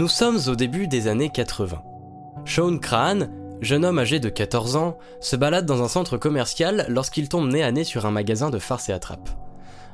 Nous 0.00 0.08
sommes 0.08 0.38
au 0.46 0.56
début 0.56 0.88
des 0.88 1.08
années 1.08 1.28
80. 1.28 1.82
Sean 2.46 2.78
Crahan, 2.78 3.28
jeune 3.60 3.84
homme 3.84 3.98
âgé 3.98 4.18
de 4.18 4.30
14 4.30 4.76
ans, 4.76 4.96
se 5.20 5.36
balade 5.36 5.66
dans 5.66 5.82
un 5.82 5.88
centre 5.88 6.16
commercial 6.16 6.86
lorsqu'il 6.88 7.28
tombe 7.28 7.50
nez 7.52 7.62
à 7.62 7.70
nez 7.70 7.84
sur 7.84 8.06
un 8.06 8.10
magasin 8.10 8.48
de 8.48 8.58
farce 8.58 8.88
et 8.88 8.94
attrape. 8.94 9.28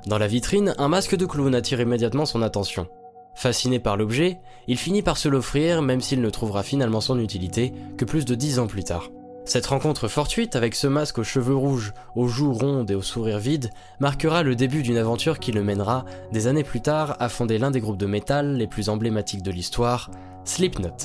Dans 0.07 0.19
la 0.19 0.29
vitrine, 0.29 0.77
un 0.79 0.87
masque 0.87 1.17
de 1.17 1.27
clown 1.27 1.53
attire 1.57 1.81
immédiatement 1.81 2.25
son 2.25 2.43
attention. 2.43 2.87
Fasciné 3.35 3.81
par 3.81 3.97
l'objet, 3.97 4.39
il 4.69 4.77
finit 4.77 5.03
par 5.03 5.17
se 5.17 5.29
l'offrir 5.29 5.83
même 5.83 6.01
s'il 6.01 6.21
ne 6.21 6.31
trouvera 6.31 6.63
finalement 6.63 7.01
son 7.01 7.19
utilité 7.19 7.73
que 7.99 8.05
plus 8.05 8.25
de 8.25 8.37
10 8.37 8.61
ans 8.61 8.69
plus 8.69 8.85
tard. 8.85 9.11
Cette 9.47 9.67
rencontre 9.67 10.09
fortuite 10.09 10.57
avec 10.57 10.75
ce 10.75 10.89
masque 10.89 11.19
aux 11.19 11.25
cheveux 11.25 11.55
rouges, 11.55 11.95
aux 12.17 12.27
joues 12.27 12.53
rondes 12.53 12.91
et 12.91 12.97
au 12.97 13.01
sourire 13.01 13.39
vide 13.39 13.71
marquera 14.01 14.43
le 14.43 14.57
début 14.57 14.83
d'une 14.83 14.97
aventure 14.97 15.39
qui 15.39 15.53
le 15.53 15.63
mènera, 15.63 16.05
des 16.33 16.49
années 16.49 16.65
plus 16.65 16.81
tard, 16.81 17.17
à 17.21 17.29
fonder 17.29 17.57
l'un 17.57 17.71
des 17.71 17.79
groupes 17.79 17.97
de 17.97 18.07
métal 18.07 18.57
les 18.57 18.67
plus 18.67 18.89
emblématiques 18.89 19.45
de 19.45 19.53
l'histoire, 19.53 20.11
Slipknot. 20.45 20.97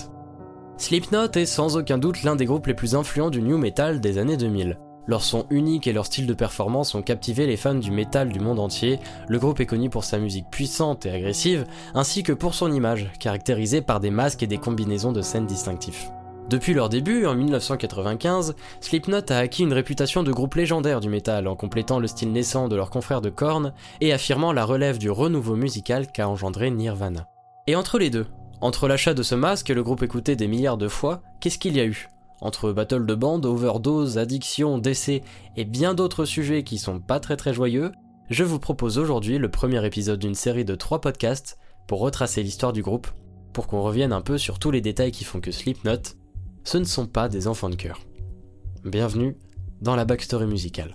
Slipknot 0.77 1.31
est 1.35 1.45
sans 1.45 1.77
aucun 1.77 1.99
doute 1.99 2.23
l'un 2.23 2.35
des 2.35 2.45
groupes 2.45 2.65
les 2.65 2.73
plus 2.73 2.95
influents 2.95 3.29
du 3.29 3.43
new 3.43 3.59
metal 3.59 4.01
des 4.01 4.17
années 4.17 4.37
2000. 4.37 4.79
Leur 5.05 5.21
son 5.21 5.45
unique 5.51 5.85
et 5.85 5.93
leur 5.93 6.07
style 6.07 6.25
de 6.25 6.33
performance 6.33 6.95
ont 6.95 7.03
captivé 7.03 7.45
les 7.45 7.57
fans 7.57 7.75
du 7.75 7.91
métal 7.91 8.29
du 8.29 8.39
monde 8.39 8.59
entier. 8.59 8.99
Le 9.27 9.37
groupe 9.37 9.59
est 9.59 9.67
connu 9.67 9.91
pour 9.91 10.03
sa 10.03 10.17
musique 10.17 10.49
puissante 10.49 11.05
et 11.05 11.11
agressive, 11.11 11.65
ainsi 11.93 12.23
que 12.23 12.33
pour 12.33 12.55
son 12.55 12.73
image, 12.73 13.11
caractérisée 13.19 13.81
par 13.81 13.99
des 13.99 14.11
masques 14.11 14.41
et 14.41 14.47
des 14.47 14.57
combinaisons 14.57 15.11
de 15.11 15.21
scènes 15.21 15.45
distinctifs. 15.45 16.11
Depuis 16.51 16.73
leur 16.73 16.89
début, 16.89 17.25
en 17.25 17.33
1995, 17.33 18.55
Slipknot 18.81 19.21
a 19.29 19.37
acquis 19.37 19.63
une 19.63 19.71
réputation 19.71 20.21
de 20.21 20.33
groupe 20.33 20.55
légendaire 20.55 20.99
du 20.99 21.07
métal 21.07 21.47
en 21.47 21.55
complétant 21.55 21.97
le 21.97 22.07
style 22.07 22.33
naissant 22.33 22.67
de 22.67 22.75
leurs 22.75 22.89
confrères 22.89 23.21
de 23.21 23.29
Korn 23.29 23.71
et 24.01 24.11
affirmant 24.11 24.51
la 24.51 24.65
relève 24.65 24.97
du 24.97 25.09
renouveau 25.09 25.55
musical 25.55 26.11
qu'a 26.11 26.27
engendré 26.27 26.69
Nirvana. 26.69 27.29
Et 27.67 27.77
entre 27.77 27.97
les 27.97 28.09
deux, 28.09 28.25
entre 28.59 28.89
l'achat 28.89 29.13
de 29.13 29.23
ce 29.23 29.33
masque 29.33 29.69
et 29.69 29.73
le 29.73 29.81
groupe 29.81 30.03
écouté 30.03 30.35
des 30.35 30.49
milliards 30.49 30.77
de 30.77 30.89
fois, 30.89 31.21
qu'est-ce 31.39 31.57
qu'il 31.57 31.77
y 31.77 31.79
a 31.79 31.85
eu? 31.85 32.09
Entre 32.41 32.73
battle 32.73 33.05
de 33.05 33.15
bande, 33.15 33.45
overdose, 33.45 34.17
addiction, 34.17 34.77
décès 34.77 35.21
et 35.55 35.63
bien 35.63 35.93
d'autres 35.93 36.25
sujets 36.25 36.63
qui 36.63 36.77
sont 36.77 36.99
pas 36.99 37.21
très 37.21 37.37
très 37.37 37.53
joyeux, 37.53 37.93
je 38.29 38.43
vous 38.43 38.59
propose 38.59 38.97
aujourd'hui 38.97 39.37
le 39.37 39.49
premier 39.49 39.85
épisode 39.85 40.19
d'une 40.19 40.35
série 40.35 40.65
de 40.65 40.75
trois 40.75 40.99
podcasts 40.99 41.57
pour 41.87 42.01
retracer 42.01 42.43
l'histoire 42.43 42.73
du 42.73 42.81
groupe, 42.81 43.07
pour 43.53 43.67
qu'on 43.67 43.83
revienne 43.83 44.11
un 44.11 44.21
peu 44.21 44.37
sur 44.37 44.59
tous 44.59 44.71
les 44.71 44.81
détails 44.81 45.13
qui 45.13 45.23
font 45.23 45.39
que 45.39 45.51
Slipknot 45.51 46.19
ce 46.63 46.77
ne 46.77 46.83
sont 46.83 47.07
pas 47.07 47.29
des 47.29 47.47
enfants 47.47 47.69
de 47.69 47.75
cœur. 47.75 47.99
Bienvenue 48.83 49.35
dans 49.81 49.95
la 49.95 50.05
backstory 50.05 50.45
musicale. 50.45 50.93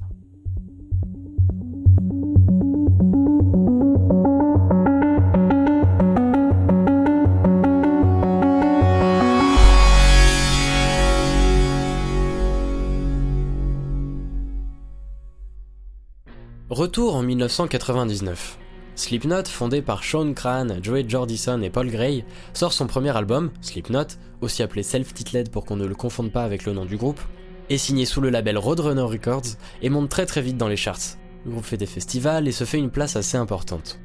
Retour 16.68 17.14
en 17.14 17.22
1999. 17.22 18.58
Slipknot, 18.96 19.44
fondé 19.44 19.82
par 19.82 20.02
Sean 20.02 20.32
Crahan, 20.32 20.68
Joey 20.82 21.04
Jordison 21.06 21.60
et 21.60 21.68
Paul 21.68 21.90
Gray, 21.90 22.24
sort 22.54 22.72
son 22.72 22.86
premier 22.86 23.14
album, 23.14 23.50
Slipknot, 23.60 24.06
aussi 24.40 24.62
appelé 24.62 24.82
Self-Titled 24.82 25.50
pour 25.50 25.66
qu'on 25.66 25.76
ne 25.76 25.84
le 25.84 25.94
confonde 25.94 26.32
pas 26.32 26.44
avec 26.44 26.64
le 26.64 26.72
nom 26.72 26.86
du 26.86 26.96
groupe, 26.96 27.20
est 27.68 27.76
signé 27.76 28.06
sous 28.06 28.22
le 28.22 28.30
label 28.30 28.56
Roadrunner 28.56 29.02
Records 29.02 29.58
et 29.82 29.90
monte 29.90 30.08
très 30.08 30.24
très 30.24 30.40
vite 30.40 30.56
dans 30.56 30.68
les 30.68 30.78
charts. 30.78 31.18
Le 31.44 31.50
groupe 31.50 31.64
fait 31.64 31.76
des 31.76 31.84
festivals 31.84 32.48
et 32.48 32.52
se 32.52 32.64
fait 32.64 32.78
une 32.78 32.90
place 32.90 33.16
assez 33.16 33.36
importante. 33.36 34.00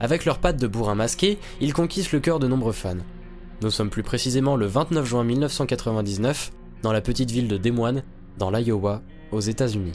Avec 0.00 0.24
leurs 0.24 0.38
pattes 0.38 0.60
de 0.60 0.66
bourrin 0.66 0.94
masqué, 0.94 1.38
ils 1.60 1.74
conquissent 1.74 2.12
le 2.12 2.20
cœur 2.20 2.38
de 2.38 2.48
nombreux 2.48 2.72
fans. 2.72 2.96
Nous 3.62 3.70
sommes 3.70 3.90
plus 3.90 4.02
précisément 4.02 4.56
le 4.56 4.66
29 4.66 5.04
juin 5.04 5.24
1999, 5.24 6.50
dans 6.82 6.92
la 6.92 7.02
petite 7.02 7.30
ville 7.30 7.48
de 7.48 7.58
Des 7.58 7.70
Moines, 7.70 8.02
dans 8.38 8.50
l'Iowa, 8.50 9.02
aux 9.32 9.40
États-Unis. 9.40 9.92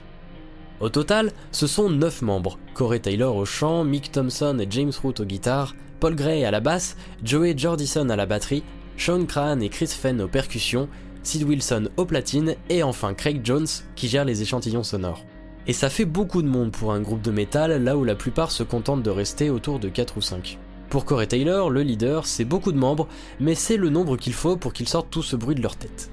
Au 0.80 0.90
total, 0.90 1.32
ce 1.52 1.68
sont 1.68 1.90
9 1.90 2.22
membres. 2.22 2.58
Corey 2.74 3.00
Taylor 3.00 3.36
au 3.36 3.46
chant, 3.46 3.84
Mick 3.84 4.12
Thompson 4.12 4.58
et 4.60 4.68
James 4.70 4.94
Root 5.02 5.14
aux 5.20 5.26
guitares, 5.26 5.76
Paul 6.00 6.16
Gray 6.16 6.46
à 6.46 6.52
la 6.52 6.62
basse, 6.62 6.96
Joey 7.24 7.58
Jordison 7.58 8.08
à 8.10 8.16
la 8.16 8.26
batterie, 8.26 8.64
Sean 8.98 9.26
Crahan 9.26 9.60
et 9.60 9.70
Chris 9.70 9.88
Fenn 9.88 10.22
aux 10.22 10.30
percussions, 10.30 10.88
Sid 11.24 11.44
Wilson 11.44 11.90
aux 11.98 12.06
platines 12.06 12.56
et 12.70 12.82
enfin 12.84 13.14
Craig 13.14 13.42
Jones 13.44 13.68
qui 13.96 14.08
gère 14.08 14.24
les 14.24 14.42
échantillons 14.42 14.84
sonores. 14.84 15.26
Et 15.68 15.74
ça 15.74 15.90
fait 15.90 16.06
beaucoup 16.06 16.42
de 16.42 16.48
monde 16.48 16.72
pour 16.72 16.94
un 16.94 17.02
groupe 17.02 17.22
de 17.22 17.32
métal 17.32 17.84
là 17.84 17.98
où 17.98 18.06
la 18.06 18.16
plupart 18.16 18.52
se 18.52 18.64
contentent 18.64 19.04
de 19.04 19.10
rester 19.10 19.50
autour 19.50 19.80
de 19.80 19.90
4 19.90 20.18
ou 20.18 20.22
5. 20.22 20.58
Pour 20.90 21.06
Corey 21.06 21.28
Taylor, 21.28 21.70
le 21.70 21.84
leader, 21.84 22.26
c'est 22.26 22.46
beaucoup 22.46 22.72
de 22.72 22.78
membres, 22.78 23.08
mais 23.40 23.54
c'est 23.54 23.78
le 23.78 23.90
nombre 23.90 24.18
qu'il 24.18 24.34
faut 24.34 24.56
pour 24.56 24.74
qu'ils 24.74 24.88
sortent 24.88 25.12
tout 25.12 25.22
ce 25.22 25.36
bruit 25.36 25.56
de 25.56 25.62
leur 25.62 25.76
tête. 25.76 26.10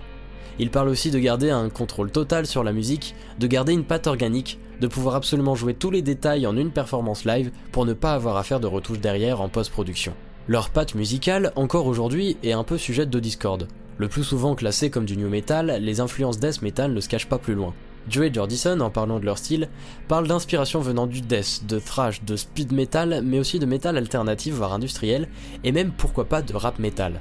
Il 0.59 0.71
parle 0.71 0.89
aussi 0.89 1.11
de 1.11 1.19
garder 1.19 1.51
un 1.51 1.69
contrôle 1.69 2.11
total 2.11 2.47
sur 2.47 2.65
la 2.65 2.73
musique, 2.73 3.15
de 3.39 3.47
garder 3.47 3.73
une 3.73 3.85
patte 3.85 4.07
organique, 4.07 4.59
de 4.81 4.87
pouvoir 4.87 5.15
absolument 5.15 5.55
jouer 5.55 5.75
tous 5.75 5.91
les 5.91 6.03
détails 6.03 6.47
en 6.47 6.57
une 6.57 6.71
performance 6.71 7.25
live 7.25 7.51
pour 7.73 7.85
ne 7.85 7.93
pas 7.93 8.15
avoir 8.15 8.37
à 8.37 8.43
faire 8.43 8.61
de 8.61 8.67
retouches 8.67 9.01
derrière 9.01 9.41
en 9.41 9.49
post-production. 9.49 10.15
Leur 10.49 10.71
patte 10.71 10.95
musicale, 10.95 11.53
encore 11.57 11.87
aujourd'hui, 11.87 12.37
est 12.43 12.53
un 12.53 12.65
peu 12.65 12.79
sujette 12.79 13.11
de 13.11 13.21
discorde. 13.21 13.69
Le 13.99 14.09
plus 14.09 14.25
souvent 14.25 14.55
classé 14.55 14.91
comme 14.91 15.05
du 15.05 15.17
new 15.17 15.29
metal, 15.29 15.79
les 15.81 16.01
influences 16.01 16.39
death 16.39 16.63
metal 16.63 16.93
ne 16.93 17.01
se 17.01 17.09
cachent 17.09 17.29
pas 17.29 17.39
plus 17.39 17.55
loin. 17.55 17.75
Joey 18.09 18.33
Jordison, 18.33 18.79
en 18.81 18.91
parlant 18.91 19.19
de 19.19 19.25
leur 19.25 19.39
style, 19.39 19.69
parle 20.07 20.29
d'inspiration 20.29 20.81
venant 20.81 21.07
du 21.07 21.21
death, 21.21 21.67
de 21.67 21.79
thrash, 21.79 22.23
de 22.23 22.37
speed 22.37 22.73
metal, 22.73 23.23
mais 23.25 23.41
aussi 23.41 23.59
de 23.59 23.67
metal 23.67 23.97
alternatif 23.97 24.55
voire 24.55 24.73
industriel, 24.73 25.29
et 25.65 25.73
même 25.73 25.91
pourquoi 25.91 26.27
pas 26.27 26.43
de 26.43 26.55
rap 26.55 26.79
metal. 26.79 27.21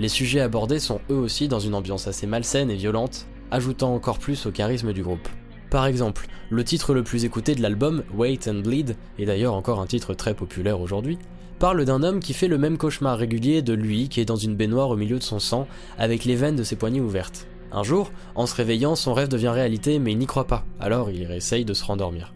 Les 0.00 0.08
sujets 0.08 0.40
abordés 0.40 0.78
sont 0.78 1.02
eux 1.10 1.18
aussi 1.18 1.46
dans 1.46 1.58
une 1.58 1.74
ambiance 1.74 2.08
assez 2.08 2.26
malsaine 2.26 2.70
et 2.70 2.74
violente, 2.74 3.26
ajoutant 3.50 3.94
encore 3.94 4.18
plus 4.18 4.46
au 4.46 4.50
charisme 4.50 4.94
du 4.94 5.02
groupe. 5.02 5.28
Par 5.68 5.84
exemple, 5.84 6.26
le 6.48 6.64
titre 6.64 6.94
le 6.94 7.04
plus 7.04 7.26
écouté 7.26 7.54
de 7.54 7.60
l'album, 7.60 8.02
Wait 8.16 8.48
and 8.48 8.60
Bleed, 8.60 8.96
et 9.18 9.26
d'ailleurs 9.26 9.52
encore 9.52 9.78
un 9.78 9.86
titre 9.86 10.14
très 10.14 10.32
populaire 10.32 10.80
aujourd'hui, 10.80 11.18
parle 11.58 11.84
d'un 11.84 12.02
homme 12.02 12.20
qui 12.20 12.32
fait 12.32 12.48
le 12.48 12.56
même 12.56 12.78
cauchemar 12.78 13.18
régulier 13.18 13.60
de 13.60 13.74
lui 13.74 14.08
qui 14.08 14.22
est 14.22 14.24
dans 14.24 14.36
une 14.36 14.56
baignoire 14.56 14.88
au 14.88 14.96
milieu 14.96 15.18
de 15.18 15.22
son 15.22 15.38
sang, 15.38 15.68
avec 15.98 16.24
les 16.24 16.34
veines 16.34 16.56
de 16.56 16.64
ses 16.64 16.76
poignets 16.76 17.00
ouvertes. 17.00 17.46
Un 17.70 17.82
jour, 17.82 18.10
en 18.36 18.46
se 18.46 18.54
réveillant, 18.54 18.96
son 18.96 19.12
rêve 19.12 19.28
devient 19.28 19.48
réalité, 19.48 19.98
mais 19.98 20.12
il 20.12 20.18
n'y 20.18 20.24
croit 20.24 20.46
pas, 20.46 20.64
alors 20.80 21.10
il 21.10 21.30
essaye 21.30 21.66
de 21.66 21.74
se 21.74 21.84
rendormir. 21.84 22.34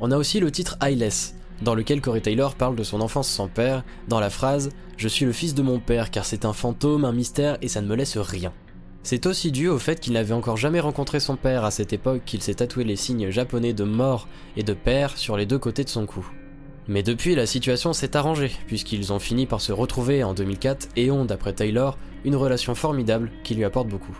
On 0.00 0.10
a 0.10 0.18
aussi 0.18 0.38
le 0.38 0.50
titre 0.50 0.76
Eyeless, 0.82 1.34
dans 1.62 1.74
lequel 1.74 2.00
Corey 2.00 2.20
Taylor 2.20 2.54
parle 2.54 2.76
de 2.76 2.82
son 2.82 3.00
enfance 3.00 3.28
sans 3.28 3.48
père, 3.48 3.84
dans 4.08 4.20
la 4.20 4.30
phrase 4.30 4.70
Je 4.96 5.08
suis 5.08 5.24
le 5.24 5.32
fils 5.32 5.54
de 5.54 5.62
mon 5.62 5.78
père 5.78 6.10
car 6.10 6.24
c'est 6.24 6.44
un 6.44 6.52
fantôme, 6.52 7.04
un 7.04 7.12
mystère 7.12 7.58
et 7.62 7.68
ça 7.68 7.80
ne 7.80 7.86
me 7.86 7.96
laisse 7.96 8.16
rien. 8.16 8.52
C'est 9.02 9.26
aussi 9.26 9.52
dû 9.52 9.68
au 9.68 9.78
fait 9.78 10.00
qu'il 10.00 10.14
n'avait 10.14 10.34
encore 10.34 10.56
jamais 10.56 10.80
rencontré 10.80 11.20
son 11.20 11.36
père 11.36 11.64
à 11.64 11.70
cette 11.70 11.92
époque 11.92 12.22
qu'il 12.26 12.42
s'est 12.42 12.56
tatoué 12.56 12.82
les 12.82 12.96
signes 12.96 13.30
japonais 13.30 13.72
de 13.72 13.84
mort 13.84 14.26
et 14.56 14.64
de 14.64 14.74
père 14.74 15.16
sur 15.16 15.36
les 15.36 15.46
deux 15.46 15.58
côtés 15.58 15.84
de 15.84 15.88
son 15.88 16.06
cou. 16.06 16.28
Mais 16.88 17.02
depuis, 17.02 17.34
la 17.34 17.46
situation 17.46 17.92
s'est 17.92 18.16
arrangée, 18.16 18.52
puisqu'ils 18.66 19.12
ont 19.12 19.18
fini 19.18 19.46
par 19.46 19.60
se 19.60 19.72
retrouver 19.72 20.24
en 20.24 20.34
2004 20.34 20.88
et 20.96 21.10
ont, 21.10 21.24
d'après 21.24 21.52
Taylor, 21.52 21.98
une 22.24 22.36
relation 22.36 22.74
formidable 22.74 23.30
qui 23.44 23.54
lui 23.54 23.64
apporte 23.64 23.88
beaucoup. 23.88 24.16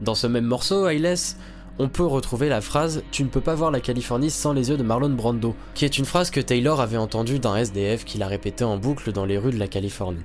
Dans 0.00 0.14
ce 0.14 0.26
même 0.26 0.46
morceau, 0.46 0.86
Eyeless, 0.86 1.38
on 1.78 1.88
peut 1.88 2.04
retrouver 2.04 2.48
la 2.48 2.60
phrase 2.60 3.02
Tu 3.10 3.24
ne 3.24 3.28
peux 3.28 3.40
pas 3.40 3.54
voir 3.54 3.70
la 3.70 3.80
Californie 3.80 4.30
sans 4.30 4.52
les 4.52 4.70
yeux 4.70 4.76
de 4.76 4.82
Marlon 4.82 5.10
Brando, 5.10 5.54
qui 5.74 5.84
est 5.84 5.98
une 5.98 6.04
phrase 6.04 6.30
que 6.30 6.40
Taylor 6.40 6.80
avait 6.80 6.96
entendue 6.96 7.38
d'un 7.38 7.56
SDF 7.56 8.04
qui 8.04 8.18
l'a 8.18 8.28
répété 8.28 8.64
en 8.64 8.78
boucle 8.78 9.12
dans 9.12 9.24
les 9.24 9.38
rues 9.38 9.52
de 9.52 9.58
la 9.58 9.66
Californie. 9.66 10.22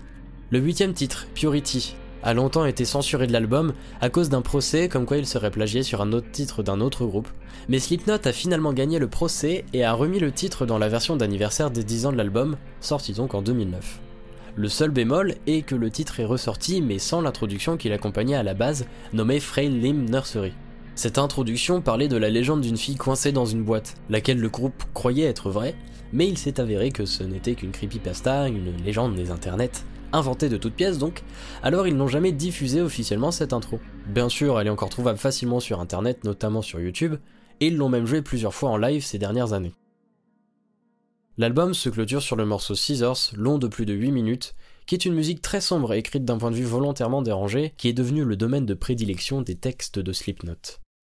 Le 0.52 0.60
huitième 0.60 0.94
titre, 0.94 1.28
Purity, 1.34 1.96
a 2.22 2.34
longtemps 2.34 2.66
été 2.66 2.86
censuré 2.86 3.28
de 3.28 3.34
l'album 3.34 3.74
à 4.02 4.10
cause 4.10 4.30
d'un 4.30 4.42
procès 4.42 4.90
comme 4.90 5.06
quoi 5.06 5.18
il 5.18 5.26
serait 5.26 5.52
plagié 5.52 5.84
sur 5.84 6.02
un 6.02 6.12
autre 6.12 6.30
titre 6.32 6.64
d'un 6.64 6.82
autre 6.82 7.06
groupe, 7.06 7.30
mais 7.68 7.80
Slipknot 7.80 8.20
a 8.26 8.32
finalement 8.32 8.74
gagné 8.74 9.00
le 9.00 9.08
procès 9.08 9.66
et 9.74 9.84
a 9.84 9.94
remis 9.94 10.20
le 10.20 10.32
titre 10.32 10.66
dans 10.66 10.78
la 10.78 10.90
version 10.90 11.16
d'anniversaire 11.16 11.72
des 11.72 11.84
10 11.84 12.08
ans 12.08 12.12
de 12.12 12.18
l'album, 12.18 12.58
sorti 12.82 13.14
donc 13.14 13.34
en 13.34 13.42
2009. 13.42 14.00
Le 14.56 14.68
seul 14.68 14.90
bémol 14.92 15.36
est 15.48 15.62
que 15.62 15.76
le 15.76 15.90
titre 15.90 16.20
est 16.20 16.26
ressorti 16.26 16.82
mais 16.82 17.00
sans 17.00 17.22
l'introduction 17.22 17.78
qui 17.78 17.90
l'accompagnait 17.90 18.36
à 18.36 18.44
la 18.44 18.54
base, 18.54 18.86
nommée 19.14 19.40
Frail 19.40 19.70
Limb 19.70 20.10
Nursery. 20.10 20.54
Cette 21.00 21.18
introduction 21.18 21.80
parlait 21.80 22.10
de 22.10 22.18
la 22.18 22.30
légende 22.30 22.60
d'une 22.60 22.76
fille 22.76 22.98
coincée 22.98 23.32
dans 23.32 23.46
une 23.46 23.64
boîte, 23.64 23.96
laquelle 24.10 24.42
le 24.42 24.50
groupe 24.50 24.84
croyait 24.94 25.28
être 25.28 25.50
vraie, 25.50 25.74
mais 26.12 26.28
il 26.28 26.38
s'est 26.38 26.60
avéré 26.60 26.92
que 26.92 27.06
ce 27.06 27.24
n'était 27.24 27.56
qu'une 27.56 27.72
creepypasta, 27.72 28.50
une 28.50 28.76
légende 28.84 29.16
des 29.16 29.32
internets, 29.32 29.86
inventée 30.12 30.50
de 30.50 30.58
toutes 30.58 30.74
pièces 30.74 30.98
donc, 30.98 31.24
alors 31.64 31.88
ils 31.88 31.96
n'ont 31.96 32.10
jamais 32.10 32.34
diffusé 32.34 32.82
officiellement 32.82 33.32
cette 33.32 33.54
intro. 33.54 33.80
Bien 34.08 34.28
sûr, 34.28 34.60
elle 34.60 34.68
est 34.68 34.72
encore 34.72 34.90
trouvable 34.90 35.18
facilement 35.18 35.62
sur 35.62 35.80
internet, 35.80 36.26
notamment 36.26 36.62
sur 36.62 36.82
YouTube, 36.82 37.16
et 37.62 37.68
ils 37.68 37.78
l'ont 37.78 37.88
même 37.88 38.06
joué 38.06 38.22
plusieurs 38.22 38.54
fois 38.54 38.70
en 38.70 38.76
live 38.76 39.02
ces 39.02 39.18
dernières 39.18 39.54
années. 39.54 39.72
L'album 41.38 41.74
se 41.74 41.88
clôture 41.88 42.22
sur 42.22 42.36
le 42.36 42.46
morceau 42.46 42.76
Scissors, 42.76 43.32
long 43.38 43.58
de 43.58 43.70
plus 43.70 43.86
de 43.86 43.94
8 43.94 44.12
minutes, 44.12 44.54
qui 44.86 44.96
est 44.96 45.06
une 45.06 45.16
musique 45.16 45.42
très 45.42 45.62
sombre 45.62 45.94
écrite 45.94 46.26
d'un 46.26 46.38
point 46.38 46.52
de 46.52 46.58
vue 46.58 46.66
volontairement 46.66 47.22
dérangé, 47.22 47.74
qui 47.78 47.88
est 47.88 47.94
devenu 47.94 48.26
le 48.26 48.36
domaine 48.36 48.66
de 48.66 48.74
prédilection 48.74 49.42
des 49.42 49.56
textes 49.56 49.98
de 49.98 50.12
Slipknot. 50.12 50.58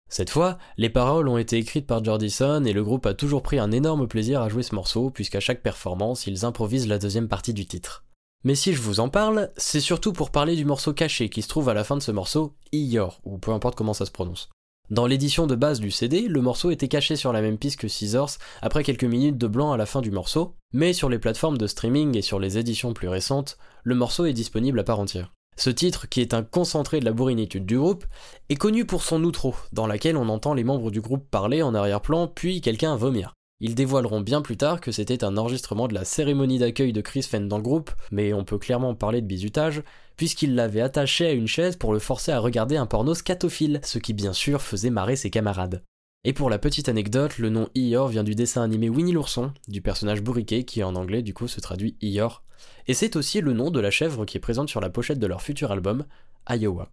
Cette 0.09 0.29
fois, 0.29 0.57
les 0.77 0.89
paroles 0.89 1.27
ont 1.27 1.37
été 1.37 1.57
écrites 1.57 1.87
par 1.87 2.03
Jordison 2.03 2.63
et 2.63 2.73
le 2.73 2.83
groupe 2.83 3.05
a 3.05 3.13
toujours 3.13 3.43
pris 3.43 3.59
un 3.59 3.71
énorme 3.71 4.07
plaisir 4.07 4.41
à 4.41 4.49
jouer 4.49 4.63
ce 4.63 4.75
morceau 4.75 5.09
puisqu'à 5.09 5.39
chaque 5.39 5.61
performance, 5.61 6.27
ils 6.27 6.45
improvisent 6.45 6.87
la 6.87 6.99
deuxième 6.99 7.27
partie 7.27 7.53
du 7.53 7.65
titre. 7.65 8.05
Mais 8.43 8.55
si 8.55 8.73
je 8.73 8.81
vous 8.81 8.99
en 8.99 9.09
parle, 9.09 9.51
c'est 9.57 9.79
surtout 9.79 10.13
pour 10.13 10.29
parler 10.29 10.55
du 10.55 10.65
morceau 10.65 10.93
caché 10.93 11.29
qui 11.29 11.41
se 11.41 11.47
trouve 11.47 11.67
à 11.67 11.73
la 11.73 11.83
fin 11.83 11.97
de 11.97 12.01
ce 12.01 12.11
morceau, 12.11 12.55
Iyor, 12.71 13.19
ou 13.25 13.39
peu 13.39 13.51
importe 13.51 13.75
comment 13.75 13.95
ça 13.95 14.05
se 14.05 14.11
prononce. 14.11 14.49
Dans 14.91 15.07
l'édition 15.07 15.47
de 15.47 15.55
base 15.55 15.79
du 15.79 15.89
CD, 15.89 16.27
le 16.27 16.41
morceau 16.41 16.69
était 16.69 16.87
caché 16.87 17.15
sur 17.15 17.33
la 17.33 17.41
même 17.41 17.57
piste 17.57 17.79
que 17.79 17.87
Scissors 17.87 18.37
après 18.61 18.83
quelques 18.83 19.03
minutes 19.03 19.39
de 19.39 19.47
blanc 19.47 19.71
à 19.71 19.77
la 19.77 19.87
fin 19.87 19.99
du 19.99 20.11
morceau, 20.11 20.53
mais 20.73 20.93
sur 20.93 21.09
les 21.09 21.17
plateformes 21.17 21.57
de 21.57 21.65
streaming 21.65 22.15
et 22.15 22.21
sur 22.21 22.39
les 22.39 22.59
éditions 22.59 22.93
plus 22.93 23.07
récentes, 23.07 23.57
le 23.83 23.95
morceau 23.95 24.25
est 24.25 24.33
disponible 24.33 24.79
à 24.79 24.83
part 24.83 24.99
entière. 24.99 25.33
Ce 25.57 25.69
titre, 25.69 26.09
qui 26.09 26.21
est 26.21 26.33
un 26.33 26.43
concentré 26.43 26.99
de 26.99 27.05
la 27.05 27.13
bourrinitude 27.13 27.65
du 27.65 27.77
groupe, 27.77 28.05
est 28.49 28.55
connu 28.55 28.85
pour 28.85 29.03
son 29.03 29.23
outro, 29.23 29.55
dans 29.71 29.87
laquelle 29.87 30.17
on 30.17 30.27
entend 30.27 30.53
les 30.53 30.65
membres 30.65 30.91
du 30.91 30.99
groupe 30.99 31.29
parler 31.29 31.61
en 31.61 31.73
arrière-plan 31.73 32.27
puis 32.27 32.59
quelqu'un 32.59 32.95
vomir. 32.97 33.33
Ils 33.61 33.73
dévoileront 33.73 34.19
bien 34.19 34.41
plus 34.41 34.57
tard 34.57 34.81
que 34.81 34.91
c'était 34.91 35.23
un 35.23 35.37
enregistrement 35.37 35.87
de 35.87 35.93
la 35.93 36.03
cérémonie 36.03 36.59
d'accueil 36.59 36.91
de 36.91 36.99
Chris 36.99 37.23
Fenn 37.23 37.47
dans 37.47 37.57
le 37.57 37.63
groupe, 37.63 37.91
mais 38.11 38.33
on 38.33 38.43
peut 38.43 38.57
clairement 38.57 38.95
parler 38.95 39.21
de 39.21 39.27
bizutage, 39.27 39.81
puisqu'il 40.17 40.55
l'avait 40.55 40.81
attaché 40.81 41.25
à 41.25 41.31
une 41.31 41.47
chaise 41.47 41.77
pour 41.77 41.93
le 41.93 41.99
forcer 41.99 42.33
à 42.33 42.39
regarder 42.39 42.75
un 42.75 42.85
porno 42.85 43.13
scatophile, 43.13 43.79
ce 43.83 43.97
qui 43.97 44.13
bien 44.13 44.33
sûr 44.33 44.61
faisait 44.61 44.89
marrer 44.89 45.15
ses 45.15 45.29
camarades. 45.29 45.81
Et 46.27 46.33
pour 46.33 46.50
la 46.50 46.57
petite 46.57 46.89
anecdote, 46.89 47.38
le 47.38 47.50
nom 47.50 47.69
Eeyore 47.75 48.07
vient 48.07 48.24
du 48.24 48.33
dessin 48.33 48.63
animé 48.63 48.89
Winnie 48.89 49.12
l'ourson, 49.12 49.54
du 49.68 49.83
personnage 49.83 50.24
bourriquet 50.24 50.63
qui 50.63 50.83
en 50.83 50.95
anglais 50.95 51.22
du 51.22 51.36
coup 51.36 51.48
se 51.48 51.60
traduit 51.60 51.98
Eeyore, 52.01 52.42
et 52.88 52.95
c'est 52.95 53.16
aussi 53.16 53.42
le 53.42 53.54
nom 53.54 53.69
de 53.69 53.80
la 53.80 53.92
chèvre 53.92 54.25
qui 54.25 54.38
est 54.38 54.39
présente 54.39 54.68
sur 54.68 54.81
la 54.81 54.89
pochette 54.89 55.19
de 55.19 55.27
leur 55.27 55.44
futur 55.44 55.72
album, 55.72 56.04
Iowa. 56.50 56.89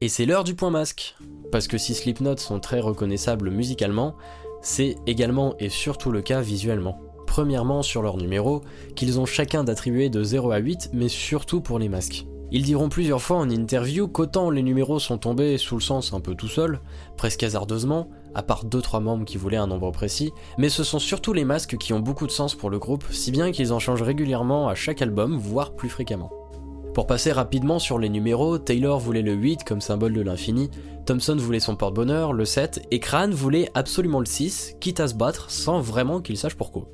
Et 0.00 0.08
c'est 0.08 0.24
l'heure 0.24 0.44
du 0.44 0.54
point 0.54 0.70
masque, 0.70 1.16
parce 1.50 1.66
que 1.66 1.78
si 1.78 1.94
Slipknot 1.94 2.36
sont 2.36 2.60
très 2.60 2.78
reconnaissables 2.78 3.50
musicalement, 3.50 4.14
c'est 4.62 4.94
également 5.08 5.56
et 5.58 5.68
surtout 5.68 6.12
le 6.12 6.22
cas 6.22 6.40
visuellement. 6.40 7.00
Premièrement 7.26 7.82
sur 7.82 8.02
leur 8.02 8.18
numéro, 8.18 8.62
qu'ils 8.94 9.18
ont 9.18 9.26
chacun 9.26 9.64
d'attribuer 9.64 10.10
de 10.10 10.22
0 10.22 10.52
à 10.52 10.58
8, 10.58 10.90
mais 10.92 11.08
surtout 11.08 11.60
pour 11.60 11.80
les 11.80 11.88
masques. 11.88 12.24
Ils 12.52 12.62
diront 12.62 12.88
plusieurs 12.88 13.20
fois 13.20 13.38
en 13.38 13.50
interview 13.50 14.06
qu'autant 14.06 14.48
les 14.48 14.62
numéros 14.62 15.00
sont 15.00 15.18
tombés 15.18 15.58
sous 15.58 15.74
le 15.74 15.80
sens 15.80 16.12
un 16.12 16.20
peu 16.20 16.36
tout 16.36 16.46
seul, 16.46 16.78
presque 17.16 17.42
hasardeusement, 17.42 18.10
à 18.34 18.42
part 18.42 18.64
2-3 18.64 19.02
membres 19.02 19.24
qui 19.24 19.36
voulaient 19.36 19.56
un 19.56 19.66
nombre 19.66 19.90
précis, 19.90 20.32
mais 20.58 20.68
ce 20.68 20.84
sont 20.84 20.98
surtout 20.98 21.32
les 21.32 21.44
masques 21.44 21.76
qui 21.76 21.92
ont 21.92 22.00
beaucoup 22.00 22.26
de 22.26 22.32
sens 22.32 22.54
pour 22.54 22.70
le 22.70 22.78
groupe, 22.78 23.04
si 23.10 23.30
bien 23.30 23.52
qu'ils 23.52 23.72
en 23.72 23.78
changent 23.78 24.02
régulièrement 24.02 24.68
à 24.68 24.74
chaque 24.74 25.02
album, 25.02 25.36
voire 25.36 25.74
plus 25.74 25.88
fréquemment. 25.88 26.30
Pour 26.94 27.08
passer 27.08 27.32
rapidement 27.32 27.80
sur 27.80 27.98
les 27.98 28.08
numéros, 28.08 28.56
Taylor 28.58 29.00
voulait 29.00 29.22
le 29.22 29.32
8 29.32 29.64
comme 29.64 29.80
symbole 29.80 30.12
de 30.12 30.20
l'infini, 30.20 30.70
Thompson 31.06 31.36
voulait 31.36 31.58
son 31.58 31.74
porte-bonheur, 31.74 32.32
le 32.32 32.44
7, 32.44 32.86
et 32.92 33.00
Crane 33.00 33.32
voulait 33.32 33.68
absolument 33.74 34.20
le 34.20 34.26
6, 34.26 34.76
quitte 34.80 35.00
à 35.00 35.08
se 35.08 35.14
battre 35.14 35.50
sans 35.50 35.80
vraiment 35.80 36.20
qu'il 36.20 36.38
sache 36.38 36.54
pourquoi. 36.54 36.88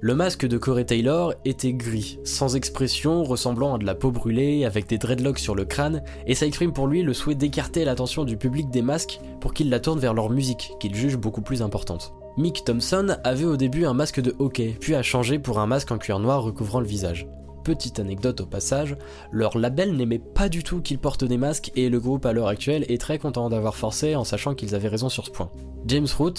Le 0.00 0.14
masque 0.14 0.46
de 0.46 0.58
Corey 0.58 0.84
Taylor 0.84 1.32
était 1.46 1.72
gris, 1.72 2.18
sans 2.22 2.54
expression, 2.54 3.24
ressemblant 3.24 3.74
à 3.74 3.78
de 3.78 3.86
la 3.86 3.94
peau 3.94 4.10
brûlée, 4.10 4.66
avec 4.66 4.86
des 4.86 4.98
dreadlocks 4.98 5.38
sur 5.38 5.54
le 5.54 5.64
crâne, 5.64 6.02
et 6.26 6.34
ça 6.34 6.44
exprime 6.44 6.74
pour 6.74 6.86
lui 6.86 7.02
le 7.02 7.14
souhait 7.14 7.34
d'écarter 7.34 7.82
l'attention 7.86 8.24
du 8.24 8.36
public 8.36 8.68
des 8.68 8.82
masques 8.82 9.20
pour 9.40 9.54
qu'il 9.54 9.70
la 9.70 9.80
tourne 9.80 9.98
vers 9.98 10.12
leur 10.12 10.28
musique, 10.28 10.72
qu'il 10.80 10.94
juge 10.94 11.16
beaucoup 11.16 11.40
plus 11.40 11.62
importante. 11.62 12.12
Mick 12.36 12.62
Thompson 12.64 13.16
avait 13.24 13.46
au 13.46 13.56
début 13.56 13.86
un 13.86 13.94
masque 13.94 14.20
de 14.20 14.34
hockey, 14.38 14.76
puis 14.78 14.94
a 14.94 15.02
changé 15.02 15.38
pour 15.38 15.60
un 15.60 15.66
masque 15.66 15.90
en 15.90 15.96
cuir 15.96 16.18
noir 16.18 16.42
recouvrant 16.42 16.80
le 16.80 16.86
visage 16.86 17.26
petite 17.66 17.98
anecdote 17.98 18.42
au 18.42 18.46
passage, 18.46 18.96
leur 19.32 19.58
label 19.58 19.96
n'aimait 19.96 20.20
pas 20.20 20.48
du 20.48 20.62
tout 20.62 20.80
qu'ils 20.80 21.00
portent 21.00 21.24
des 21.24 21.36
masques 21.36 21.72
et 21.74 21.88
le 21.88 21.98
groupe 21.98 22.24
à 22.24 22.32
l'heure 22.32 22.46
actuelle 22.46 22.84
est 22.88 23.00
très 23.00 23.18
content 23.18 23.50
d'avoir 23.50 23.74
forcé 23.74 24.14
en 24.14 24.22
sachant 24.22 24.54
qu'ils 24.54 24.76
avaient 24.76 24.86
raison 24.86 25.08
sur 25.08 25.26
ce 25.26 25.32
point. 25.32 25.50
James 25.84 26.06
Root, 26.16 26.34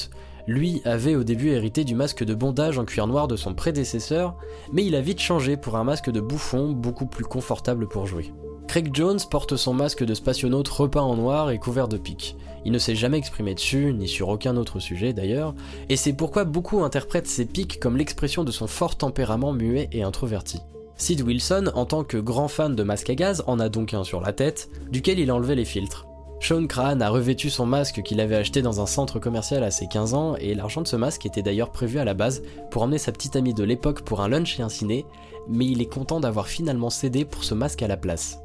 lui, 0.48 0.82
avait 0.86 1.16
au 1.16 1.24
début 1.24 1.50
hérité 1.50 1.84
du 1.84 1.94
masque 1.94 2.24
de 2.24 2.34
bondage 2.34 2.80
en 2.80 2.86
cuir 2.86 3.06
noir 3.06 3.28
de 3.28 3.36
son 3.36 3.54
prédécesseur, 3.54 4.36
mais 4.72 4.86
il 4.86 4.96
a 4.96 5.02
vite 5.02 5.20
changé 5.20 5.58
pour 5.58 5.76
un 5.76 5.84
masque 5.84 6.10
de 6.10 6.22
bouffon 6.22 6.72
beaucoup 6.72 7.06
plus 7.06 7.26
confortable 7.26 7.88
pour 7.88 8.08
jouer. 8.08 8.34
Craig 8.68 8.90
Jones 8.94 9.20
porte 9.30 9.56
son 9.56 9.74
masque 9.74 10.04
de 10.04 10.14
spationaute 10.14 10.68
repeint 10.68 11.02
en 11.02 11.16
noir 11.16 11.52
et 11.52 11.60
couvert 11.60 11.88
de 11.88 11.98
pics. 11.98 12.36
Il 12.66 12.72
ne 12.72 12.80
s'est 12.80 12.96
jamais 12.96 13.18
exprimé 13.18 13.54
dessus, 13.54 13.94
ni 13.94 14.08
sur 14.08 14.30
aucun 14.30 14.58
autre 14.58 14.80
sujet 14.80 15.14
d'ailleurs, 15.14 15.54
et 15.90 15.96
c'est 15.96 16.14
pourquoi 16.14 16.44
beaucoup 16.44 16.84
interprètent 16.84 17.28
ces 17.28 17.46
pics 17.46 17.80
comme 17.80 17.98
l'expression 17.98 18.44
de 18.44 18.52
son 18.52 18.68
fort 18.68 18.98
tempérament 18.98 19.54
muet 19.54 19.90
et 19.92 20.04
introverti. 20.04 20.60
Sid 20.98 21.22
Wilson, 21.22 21.72
en 21.76 21.86
tant 21.86 22.04
que 22.04 22.18
grand 22.18 22.48
fan 22.48 22.76
de 22.76 22.84
masque 22.84 23.10
à 23.10 23.16
gaz, 23.16 23.44
en 23.48 23.60
a 23.60 23.70
donc 23.70 23.94
un 23.94 24.04
sur 24.04 24.20
la 24.20 24.34
tête, 24.34 24.70
duquel 24.92 25.20
il 25.20 25.30
a 25.30 25.36
enlevé 25.36 25.56
les 25.56 25.66
filtres. 25.66 26.07
Sean 26.40 26.68
Crane 26.68 27.02
a 27.02 27.10
revêtu 27.10 27.50
son 27.50 27.66
masque 27.66 28.02
qu'il 28.04 28.22
avait 28.22 28.36
acheté 28.36 28.62
dans 28.62 28.80
un 28.80 28.86
centre 28.86 29.20
commercial 29.20 29.64
à 29.64 29.72
ses 29.72 29.88
15 29.88 30.14
ans, 30.14 30.36
et 30.38 30.54
l'argent 30.54 30.82
de 30.82 30.88
ce 30.88 30.96
masque 30.96 31.26
était 31.26 31.42
d'ailleurs 31.42 31.72
prévu 31.72 32.00
à 32.00 32.06
la 32.06 32.14
base 32.14 32.44
pour 32.70 32.84
emmener 32.84 33.00
sa 33.00 33.12
petite 33.12 33.36
amie 33.36 33.54
de 33.54 33.64
l'époque 33.64 34.04
pour 34.04 34.22
un 34.22 34.30
lunch 34.30 34.60
et 34.60 34.64
un 34.64 34.70
ciné, 34.70 35.06
mais 35.50 35.66
il 35.66 35.82
est 35.82 35.92
content 35.92 36.20
d'avoir 36.20 36.48
finalement 36.48 36.90
cédé 36.90 37.26
pour 37.26 37.44
ce 37.44 37.54
masque 37.54 37.82
à 37.82 37.88
la 37.88 37.98
place. 37.98 38.40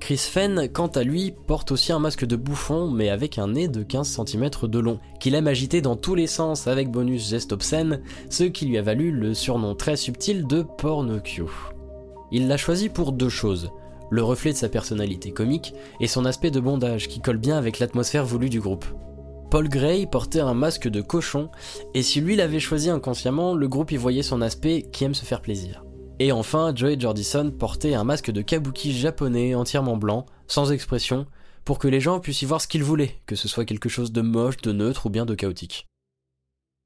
Chris 0.00 0.18
Fenn, 0.18 0.68
quant 0.72 0.88
à 0.88 1.02
lui, 1.02 1.34
porte 1.46 1.72
aussi 1.72 1.92
un 1.92 1.98
masque 1.98 2.24
de 2.24 2.36
bouffon, 2.36 2.90
mais 2.90 3.08
avec 3.08 3.38
un 3.38 3.48
nez 3.48 3.68
de 3.68 3.82
15 3.82 4.20
cm 4.24 4.50
de 4.62 4.78
long, 4.78 5.00
qu'il 5.20 5.34
aime 5.34 5.48
agiter 5.48 5.80
dans 5.80 5.96
tous 5.96 6.14
les 6.14 6.26
sens 6.26 6.66
avec 6.66 6.90
bonus 6.90 7.28
geste 7.28 7.52
obscène, 7.52 8.00
ce 8.30 8.44
qui 8.44 8.66
lui 8.66 8.78
a 8.78 8.82
valu 8.82 9.10
le 9.10 9.34
surnom 9.34 9.74
très 9.74 9.96
subtil 9.96 10.46
de 10.46 10.62
Pornocchio. 10.62 11.50
Il 12.30 12.48
l'a 12.48 12.56
choisi 12.56 12.88
pour 12.88 13.12
deux 13.12 13.28
choses, 13.28 13.70
le 14.10 14.22
reflet 14.22 14.52
de 14.52 14.56
sa 14.56 14.68
personnalité 14.68 15.32
comique 15.32 15.74
et 16.00 16.06
son 16.06 16.24
aspect 16.24 16.50
de 16.50 16.60
bondage 16.60 17.08
qui 17.08 17.20
colle 17.20 17.38
bien 17.38 17.58
avec 17.58 17.78
l'atmosphère 17.78 18.24
voulue 18.24 18.50
du 18.50 18.60
groupe. 18.60 18.86
Paul 19.50 19.68
Gray 19.68 20.06
portait 20.06 20.40
un 20.40 20.54
masque 20.54 20.88
de 20.88 21.00
cochon, 21.00 21.50
et 21.94 22.02
si 22.02 22.20
lui 22.20 22.36
l'avait 22.36 22.60
choisi 22.60 22.90
inconsciemment, 22.90 23.54
le 23.54 23.68
groupe 23.68 23.92
y 23.92 23.96
voyait 23.96 24.22
son 24.22 24.42
aspect 24.42 24.86
qui 24.92 25.04
aime 25.04 25.14
se 25.14 25.24
faire 25.24 25.40
plaisir. 25.40 25.84
Et 26.18 26.32
enfin, 26.32 26.72
Joey 26.74 26.98
Jordison 26.98 27.50
portait 27.50 27.94
un 27.94 28.04
masque 28.04 28.30
de 28.30 28.42
kabuki 28.42 28.92
japonais 28.92 29.54
entièrement 29.54 29.96
blanc, 29.96 30.26
sans 30.48 30.72
expression, 30.72 31.26
pour 31.64 31.78
que 31.78 31.88
les 31.88 32.00
gens 32.00 32.20
puissent 32.20 32.42
y 32.42 32.46
voir 32.46 32.60
ce 32.60 32.68
qu'ils 32.68 32.84
voulaient, 32.84 33.20
que 33.26 33.36
ce 33.36 33.48
soit 33.48 33.64
quelque 33.64 33.88
chose 33.88 34.12
de 34.12 34.20
moche, 34.20 34.58
de 34.58 34.72
neutre 34.72 35.06
ou 35.06 35.10
bien 35.10 35.24
de 35.24 35.34
chaotique. 35.34 35.86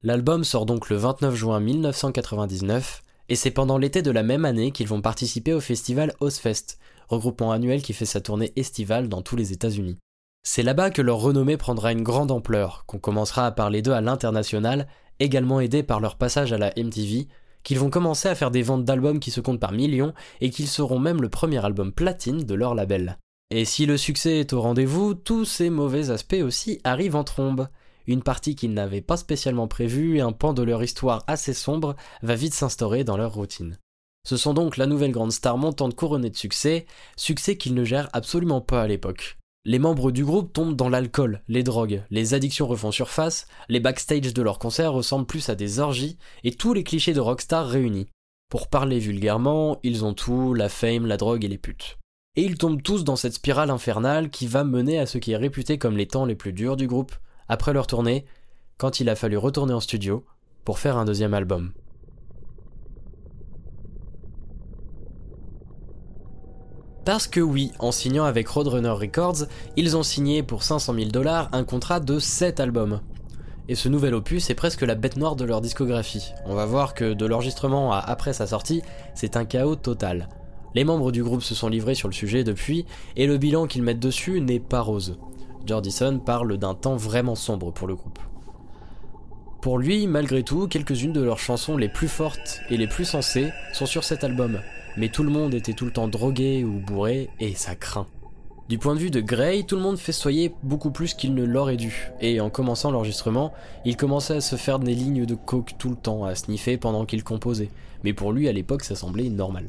L'album 0.03 0.45
sort 0.45 0.67
donc 0.67 0.89
le 0.89 0.97
29 0.97 1.35
juin 1.35 1.61
1999, 1.61 3.03
et 3.29 3.37
c'est 3.37 3.51
pendant 3.51 3.79
l'été 3.79 4.03
de 4.03 4.11
la 4.11 4.23
même 4.23 4.45
année 4.45 4.73
qu'ils 4.73 4.89
vont 4.89 5.01
participer 5.01 5.53
au 5.53 5.61
festival 5.61 6.13
Ozfest, 6.21 6.79
regroupement 7.13 7.53
annuel 7.53 7.83
qui 7.83 7.93
fait 7.93 8.07
sa 8.07 8.21
tournée 8.21 8.53
estivale 8.57 9.09
dans 9.09 9.23
tous 9.23 9.37
les 9.37 9.53
États-Unis. 9.53 9.99
C'est 10.43 10.63
là-bas 10.63 10.91
que 10.91 11.03
leur 11.03 11.19
renommée 11.19 11.57
prendra 11.57 11.93
une 11.93 12.03
grande 12.03 12.33
ampleur, 12.33 12.85
qu'on 12.87 12.99
commencera 12.99 13.47
à 13.47 13.53
parler 13.53 13.83
d'eux 13.83 13.93
à 13.93 14.01
l'international, 14.01 14.89
également 15.21 15.61
aidés 15.61 15.83
par 15.83 16.01
leur 16.01 16.17
passage 16.17 16.53
à 16.53 16.59
la 16.59 16.73
MTV, 16.77 17.29
qu'ils 17.63 17.79
vont 17.79 17.91
commencer 17.91 18.29
à 18.29 18.35
faire 18.35 18.51
des 18.51 18.63
ventes 18.63 18.85
d'albums 18.85 19.21
qui 19.21 19.31
se 19.31 19.41
comptent 19.41 19.61
par 19.61 19.73
millions 19.73 20.15
et 20.41 20.51
qu'ils 20.51 20.67
seront 20.67 20.99
même 20.99 21.23
le 21.23 21.29
premier 21.29 21.65
album 21.65 21.93
platine 21.93 22.43
de 22.43 22.55
leur 22.55 22.75
label. 22.75 23.19
Et 23.51 23.65
si 23.65 23.87
le 23.87 23.97
succès 23.97 24.41
est 24.41 24.53
au 24.53 24.61
rendez-vous, 24.61 25.15
tous 25.15 25.45
ces 25.45 25.71
mauvais 25.71 26.11
aspects 26.11 26.43
aussi 26.43 26.81
arrivent 26.83 27.17
en 27.17 27.25
trombe 27.25 27.69
une 28.07 28.23
partie 28.23 28.57
qu'ils 28.57 28.75
n'avaient 28.75 29.01
pas 29.01 29.17
spécialement 29.17 29.69
prévue 29.69 30.17
et 30.17 30.21
un 30.21 30.33
pan 30.33 30.53
de 30.53 30.63
leur 30.63 30.83
histoire 30.83 31.23
assez 31.27 31.55
sombre 31.55 31.95
va 32.23 32.35
vite 32.35 32.55
s'instaurer 32.55 33.05
dans 33.05 33.17
leur 33.17 33.35
routine. 33.35 33.79
Ce 34.25 34.37
sont 34.37 34.55
donc 34.55 34.77
la 34.77 34.87
nouvelle 34.87 35.11
grande 35.11 35.33
star 35.33 35.59
montante 35.59 35.97
couronnée 35.97 36.31
de 36.31 36.37
succès, 36.37 36.87
succès 37.17 37.57
qu'ils 37.57 37.75
ne 37.75 37.85
gèrent 37.85 38.09
absolument 38.13 38.61
pas 38.61 38.83
à 38.83 38.87
l'époque. 38.87 39.39
Les 39.65 39.79
membres 39.79 40.11
du 40.11 40.25
groupe 40.25 40.53
tombent 40.53 40.77
dans 40.77 40.89
l'alcool, 40.89 41.43
les 41.49 41.63
drogues, 41.63 42.03
les 42.11 42.35
addictions 42.35 42.67
refont 42.67 42.91
surface, 42.91 43.47
les 43.69 43.81
backstage 43.81 44.35
de 44.35 44.43
leurs 44.43 44.59
concerts 44.59 44.93
ressemblent 44.93 45.27
plus 45.27 45.49
à 45.49 45.55
des 45.55 45.79
orgies, 45.79 46.19
et 46.43 46.53
tous 46.53 46.73
les 46.73 46.83
clichés 46.83 47.15
de 47.15 47.21
rockstar 47.21 47.69
réunis. 47.69 48.09
Pour 48.49 48.69
parler 48.69 48.99
vulgairement, 48.99 49.79
ils 49.83 50.05
ont 50.05 50.15
tout, 50.15 50.53
la 50.55 50.69
fame, 50.69 51.07
la 51.07 51.17
drogue 51.17 51.45
et 51.45 51.49
les 51.49 51.59
putes. 51.59 51.99
Et 52.35 52.43
ils 52.43 52.59
tombent 52.59 52.83
tous 52.83 53.05
dans 53.05 53.17
cette 53.17 53.35
spirale 53.35 53.71
infernale 53.71 54.31
qui 54.31 54.47
va 54.47 54.65
mener 54.65 54.99
à 54.99 55.07
ce 55.07 55.19
qui 55.19 55.33
est 55.33 55.37
réputé 55.37 55.79
comme 55.79 55.97
les 55.97 56.09
temps 56.09 56.25
les 56.25 56.35
plus 56.35 56.53
durs 56.53 56.77
du 56.77 56.87
groupe, 56.87 57.15
après 57.49 57.73
leur 57.73 57.87
tournée, 57.87 58.25
quand 58.79 59.01
il 59.01 59.09
a 59.09 59.17
fallu 59.17 59.37
retourner 59.37 59.75
en 59.75 59.81
studio 59.81 60.25
pour 60.65 60.79
faire 60.79 60.97
un 60.97 61.05
deuxième 61.05 61.35
album. 61.35 61.73
Parce 67.05 67.27
que 67.27 67.41
oui, 67.41 67.73
en 67.81 67.91
signant 67.91 68.25
avec 68.25 68.47
Roadrunner 68.47 68.91
Records, 68.91 69.47
ils 69.77 69.97
ont 69.97 70.05
signé 70.05 70.45
pour 70.45 70.63
500 70.63 70.95
000 70.95 71.11
dollars 71.11 71.49
un 71.53 71.65
contrat 71.65 71.99
de 71.99 72.21
7 72.21 72.61
albums. 72.61 73.01
Et 73.69 73.75
ce 73.75 73.89
nouvel 73.89 74.15
opus 74.15 74.51
est 74.51 74.55
presque 74.55 74.83
la 74.83 74.95
bête 74.95 75.17
noire 75.17 75.35
de 75.35 75.45
leur 75.45 75.61
discographie. 75.61 76.33
On 76.47 76.55
va 76.55 76.65
voir 76.65 76.95
que 76.95 77.13
de 77.13 77.27
l'enregistrement 77.27 77.93
à 77.93 77.99
après 77.99 78.33
sa 78.33 78.47
sortie, 78.47 78.83
c'est 79.15 79.37
un 79.37 79.45
chaos 79.45 79.75
total. 79.75 80.29
Les 80.75 80.85
membres 80.85 81.11
du 81.11 81.25
groupe 81.25 81.43
se 81.43 81.57
sont 81.57 81.69
livrés 81.69 81.97
sur 81.97 82.09
le 82.09 82.15
sujet 82.15 82.45
depuis, 82.45 82.87
et 83.17 83.27
le 83.27 83.37
bilan 83.37 83.67
qu'ils 83.67 83.83
mettent 83.83 83.99
dessus 83.99 84.41
n'est 84.41 84.61
pas 84.61 84.81
rose. 84.81 85.19
Jordison 85.67 86.19
parle 86.19 86.57
d'un 86.57 86.75
temps 86.75 86.97
vraiment 86.97 87.35
sombre 87.35 87.73
pour 87.73 87.89
le 87.89 87.97
groupe. 87.97 88.19
Pour 89.61 89.79
lui, 89.79 90.07
malgré 90.07 90.43
tout, 90.43 90.67
quelques-unes 90.69 91.13
de 91.13 91.23
leurs 91.23 91.39
chansons 91.39 91.77
les 91.77 91.89
plus 91.89 92.09
fortes 92.09 92.61
et 92.71 92.77
les 92.77 92.89
plus 92.89 93.05
sensées 93.05 93.53
sont 93.73 93.87
sur 93.87 94.03
cet 94.03 94.25
album, 94.25 94.61
mais 94.97 95.09
tout 95.09 95.23
le 95.23 95.31
monde 95.31 95.55
était 95.55 95.73
tout 95.73 95.85
le 95.85 95.91
temps 95.91 96.09
drogué 96.09 96.65
ou 96.65 96.79
bourré, 96.79 97.31
et 97.41 97.55
ça 97.55 97.75
craint. 97.75 98.07
Du 98.69 98.79
point 98.79 98.95
de 98.95 99.01
vue 99.01 99.11
de 99.11 99.21
Gray, 99.21 99.67
tout 99.67 99.77
le 99.77 99.83
monde 99.83 99.99
festoyait 99.99 100.55
beaucoup 100.63 100.93
plus 100.93 101.15
qu'il 101.15 101.35
ne 101.35 101.45
l'aurait 101.45 101.77
dû, 101.77 102.11
et 102.21 102.41
en 102.41 102.49
commençant 102.49 102.91
l'enregistrement, 102.91 103.53
il 103.85 103.97
commençait 103.97 104.37
à 104.37 104.41
se 104.41 104.57
faire 104.57 104.79
des 104.79 104.95
lignes 104.95 105.27
de 105.27 105.35
coke 105.35 105.75
tout 105.79 105.91
le 105.91 105.97
temps, 105.97 106.25
à 106.25 106.35
sniffer 106.35 106.77
pendant 106.77 107.05
qu'il 107.05 107.25
composait, 107.25 107.71
mais 108.05 108.13
pour 108.13 108.33
lui 108.33 108.49
à 108.49 108.53
l'époque 108.53 108.85
ça 108.85 108.95
semblait 108.95 109.29
normal. 109.29 109.67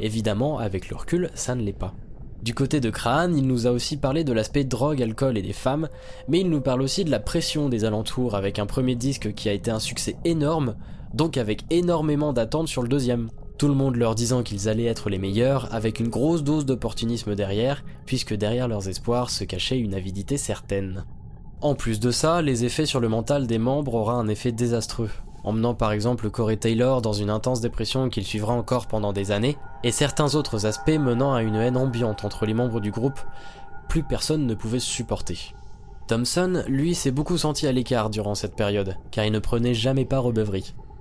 Évidemment, 0.00 0.58
avec 0.58 0.90
le 0.90 0.96
recul, 0.96 1.30
ça 1.34 1.54
ne 1.54 1.62
l'est 1.62 1.72
pas. 1.72 1.94
Du 2.42 2.54
côté 2.54 2.80
de 2.80 2.90
Crane, 2.90 3.36
il 3.36 3.46
nous 3.46 3.68
a 3.68 3.70
aussi 3.70 3.96
parlé 3.96 4.24
de 4.24 4.32
l'aspect 4.32 4.64
drogue, 4.64 5.00
alcool 5.00 5.38
et 5.38 5.42
des 5.42 5.52
femmes, 5.52 5.88
mais 6.26 6.40
il 6.40 6.50
nous 6.50 6.60
parle 6.60 6.82
aussi 6.82 7.04
de 7.04 7.10
la 7.10 7.20
pression 7.20 7.68
des 7.68 7.84
alentours 7.84 8.34
avec 8.34 8.58
un 8.58 8.66
premier 8.66 8.96
disque 8.96 9.32
qui 9.32 9.48
a 9.48 9.52
été 9.52 9.70
un 9.70 9.78
succès 9.78 10.16
énorme, 10.24 10.74
donc 11.14 11.36
avec 11.36 11.62
énormément 11.70 12.32
d'attentes 12.32 12.66
sur 12.66 12.82
le 12.82 12.88
deuxième. 12.88 13.30
Tout 13.62 13.68
le 13.68 13.74
monde 13.74 13.94
leur 13.94 14.16
disant 14.16 14.42
qu'ils 14.42 14.68
allaient 14.68 14.86
être 14.86 15.08
les 15.08 15.18
meilleurs, 15.18 15.72
avec 15.72 16.00
une 16.00 16.08
grosse 16.08 16.42
dose 16.42 16.66
d'opportunisme 16.66 17.36
derrière, 17.36 17.84
puisque 18.06 18.34
derrière 18.34 18.66
leurs 18.66 18.88
espoirs 18.88 19.30
se 19.30 19.44
cachait 19.44 19.78
une 19.78 19.94
avidité 19.94 20.36
certaine. 20.36 21.04
En 21.60 21.76
plus 21.76 22.00
de 22.00 22.10
ça, 22.10 22.42
les 22.42 22.64
effets 22.64 22.86
sur 22.86 22.98
le 22.98 23.08
mental 23.08 23.46
des 23.46 23.58
membres 23.58 23.94
aura 23.94 24.14
un 24.14 24.26
effet 24.26 24.50
désastreux, 24.50 25.10
emmenant 25.44 25.74
par 25.74 25.92
exemple 25.92 26.28
Corey 26.28 26.56
Taylor 26.56 27.02
dans 27.02 27.12
une 27.12 27.30
intense 27.30 27.60
dépression 27.60 28.08
qu'il 28.08 28.24
suivra 28.24 28.52
encore 28.52 28.88
pendant 28.88 29.12
des 29.12 29.30
années, 29.30 29.56
et 29.84 29.92
certains 29.92 30.34
autres 30.34 30.66
aspects 30.66 30.98
menant 30.98 31.32
à 31.32 31.44
une 31.44 31.54
haine 31.54 31.76
ambiante 31.76 32.24
entre 32.24 32.46
les 32.46 32.54
membres 32.54 32.80
du 32.80 32.90
groupe, 32.90 33.20
plus 33.88 34.02
personne 34.02 34.44
ne 34.44 34.54
pouvait 34.54 34.80
supporter. 34.80 35.54
Thompson, 36.08 36.64
lui, 36.66 36.96
s'est 36.96 37.12
beaucoup 37.12 37.38
senti 37.38 37.68
à 37.68 37.72
l'écart 37.72 38.10
durant 38.10 38.34
cette 38.34 38.56
période, 38.56 38.96
car 39.12 39.24
il 39.24 39.30
ne 39.30 39.38
prenait 39.38 39.72
jamais 39.72 40.04
part 40.04 40.26
aux. 40.26 40.32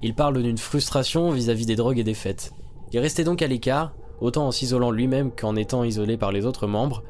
Il 0.03 0.15
parle 0.15 0.41
d'une 0.41 0.57
frustration 0.57 1.29
vis-à-vis 1.29 1.67
des 1.67 1.75
drogues 1.75 1.99
et 1.99 2.03
des 2.03 2.15
fêtes. 2.15 2.53
Il 2.91 2.99
restait 2.99 3.23
donc 3.23 3.41
à 3.41 3.47
l'écart, 3.47 3.93
autant 4.19 4.47
en 4.47 4.51
s'isolant 4.51 4.89
lui-même 4.89 5.31
qu'en 5.31 5.55
étant 5.55 5.83
isolé 5.83 6.17
par 6.17 6.31
les 6.31 6.45
autres 6.45 6.65
membres, 6.65 7.03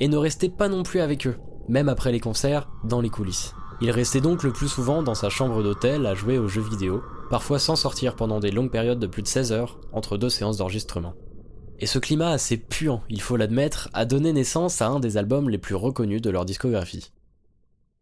et 0.00 0.08
ne 0.08 0.16
restait 0.16 0.48
pas 0.48 0.68
non 0.68 0.82
plus 0.82 1.00
avec 1.00 1.26
eux, 1.26 1.36
même 1.68 1.88
après 1.88 2.10
les 2.10 2.20
concerts, 2.20 2.70
dans 2.84 3.02
les 3.02 3.10
coulisses. 3.10 3.54
Il 3.80 3.90
restait 3.90 4.22
donc 4.22 4.42
le 4.42 4.52
plus 4.52 4.68
souvent 4.68 5.02
dans 5.02 5.14
sa 5.14 5.28
chambre 5.28 5.62
d'hôtel 5.62 6.06
à 6.06 6.14
jouer 6.14 6.38
aux 6.38 6.48
jeux 6.48 6.62
vidéo, 6.62 7.02
parfois 7.30 7.58
sans 7.58 7.76
sortir 7.76 8.16
pendant 8.16 8.40
des 8.40 8.50
longues 8.50 8.70
périodes 8.70 8.98
de 8.98 9.06
plus 9.06 9.22
de 9.22 9.28
16 9.28 9.52
heures 9.52 9.78
entre 9.92 10.16
deux 10.16 10.30
séances 10.30 10.56
d'enregistrement. 10.56 11.14
Et 11.78 11.86
ce 11.86 11.98
climat 11.98 12.30
assez 12.30 12.56
puant, 12.56 13.02
il 13.08 13.20
faut 13.20 13.36
l'admettre, 13.36 13.88
a 13.92 14.04
donné 14.04 14.32
naissance 14.32 14.82
à 14.82 14.88
un 14.88 14.98
des 14.98 15.16
albums 15.16 15.48
les 15.48 15.58
plus 15.58 15.76
reconnus 15.76 16.22
de 16.22 16.30
leur 16.30 16.44
discographie. 16.44 17.12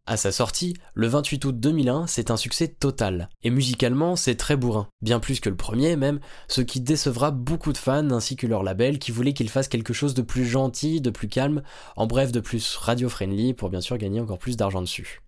À 0.09 0.17
sa 0.17 0.31
sortie, 0.31 0.75
le 0.95 1.09
28 1.09 1.45
août 1.47 1.59
2001, 1.59 2.07
c'est 2.07 2.31
un 2.31 2.37
succès 2.37 2.69
total. 2.69 3.29
Et 3.43 3.51
musicalement, 3.51 4.15
c'est 4.15 4.37
très 4.37 4.55
bourrin. 4.55 4.87
Bien 5.03 5.19
plus 5.19 5.41
que 5.41 5.49
le 5.49 5.57
premier 5.57 5.97
même, 5.97 6.21
ce 6.47 6.61
qui 6.61 6.81
décevra 6.81 7.33
beaucoup 7.33 7.73
de 7.73 7.79
fans 7.79 8.13
ainsi 8.13 8.37
que 8.37 8.47
leur 8.47 8.63
label 8.63 9.01
qui 9.01 9.11
voulaient 9.11 9.33
qu'il 9.33 9.51
fasse 9.51 9.67
quelque 9.67 9.93
chose 9.93 10.15
de 10.15 10.23
plus 10.23 10.47
gentil, 10.47 11.01
de 11.01 11.11
plus 11.11 11.27
calme, 11.27 11.65
en 11.97 12.07
bref 12.07 12.31
de 12.31 12.39
plus 12.39 12.77
radio-friendly 12.77 13.53
pour 13.53 13.69
bien 13.69 13.81
sûr 13.81 13.99
gagner 13.99 14.21
encore 14.21 14.39
plus 14.39 14.57
d'argent 14.57 14.81
dessus. 14.81 15.23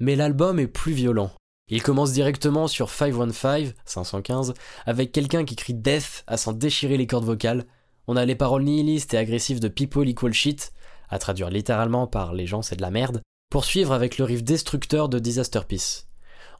Mais 0.00 0.16
l'album 0.16 0.58
est 0.58 0.68
plus 0.68 0.94
violent. 0.94 1.30
Il 1.68 1.82
commence 1.82 2.12
directement 2.12 2.66
sur 2.66 2.88
515, 2.88 3.74
515, 3.84 4.54
avec 4.86 5.12
quelqu'un 5.12 5.44
qui 5.44 5.54
crie 5.54 5.74
Death 5.74 6.24
à 6.26 6.38
s'en 6.38 6.54
déchirer 6.54 6.96
les 6.96 7.06
cordes 7.06 7.26
vocales. 7.26 7.66
On 8.06 8.16
a 8.16 8.24
les 8.24 8.36
paroles 8.36 8.64
nihilistes 8.64 9.12
et 9.12 9.18
agressives 9.18 9.60
de 9.60 9.68
People 9.68 10.08
Equal 10.08 10.32
Shit, 10.32 10.72
à 11.10 11.18
traduire 11.18 11.50
littéralement 11.50 12.06
par 12.06 12.32
les 12.32 12.46
gens 12.46 12.62
c'est 12.62 12.76
de 12.76 12.82
la 12.82 12.90
merde, 12.90 13.20
poursuivre 13.54 13.92
avec 13.92 14.18
le 14.18 14.24
riff 14.24 14.42
destructeur 14.42 15.08
de 15.08 15.20
Disaster 15.20 15.60
Peace. 15.68 16.08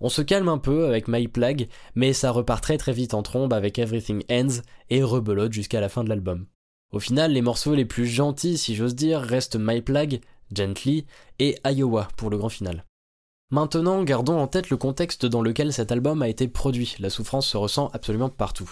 On 0.01 0.09
se 0.09 0.23
calme 0.23 0.49
un 0.49 0.59
peu 0.59 0.87
avec 0.87 1.09
My 1.09 1.27
Plague, 1.27 1.67
mais 1.97 2.13
ça 2.13 2.31
repart 2.31 2.63
très 2.63 2.79
très 2.79 2.93
vite 2.93 3.15
en 3.15 3.25
trombe 3.25 3.53
avec 3.53 3.81
Everything 3.81 4.23
Ends 4.31 4.63
et 4.91 5.03
rebelote 5.03 5.53
jusqu'à 5.53 5.81
la 5.81 5.89
fin 5.89 6.05
de 6.05 6.09
l'album. 6.09 6.47
Au 6.93 7.01
final, 7.01 7.33
les 7.33 7.43
morceaux 7.43 7.75
les 7.75 7.85
plus 7.85 8.07
gentils, 8.07 8.59
si 8.59 8.77
j'ose 8.77 8.95
dire, 8.95 9.21
restent 9.21 9.57
My 9.59 9.83
Plague, 9.83 10.21
Gently 10.55 11.05
et 11.41 11.57
Iowa 11.65 12.07
pour 12.17 12.31
le 12.31 12.39
grand 12.39 12.49
final. 12.49 12.85
Maintenant, 13.51 14.05
gardons 14.05 14.39
en 14.39 14.47
tête 14.47 14.71
le 14.71 14.77
contexte 14.77 15.27
dans 15.27 15.43
lequel 15.43 15.73
cet 15.73 15.91
album 15.91 16.23
a 16.23 16.29
été 16.29 16.47
produit. 16.47 16.95
La 17.01 17.11
souffrance 17.11 17.49
se 17.49 17.57
ressent 17.57 17.91
absolument 17.93 18.29
partout. 18.29 18.71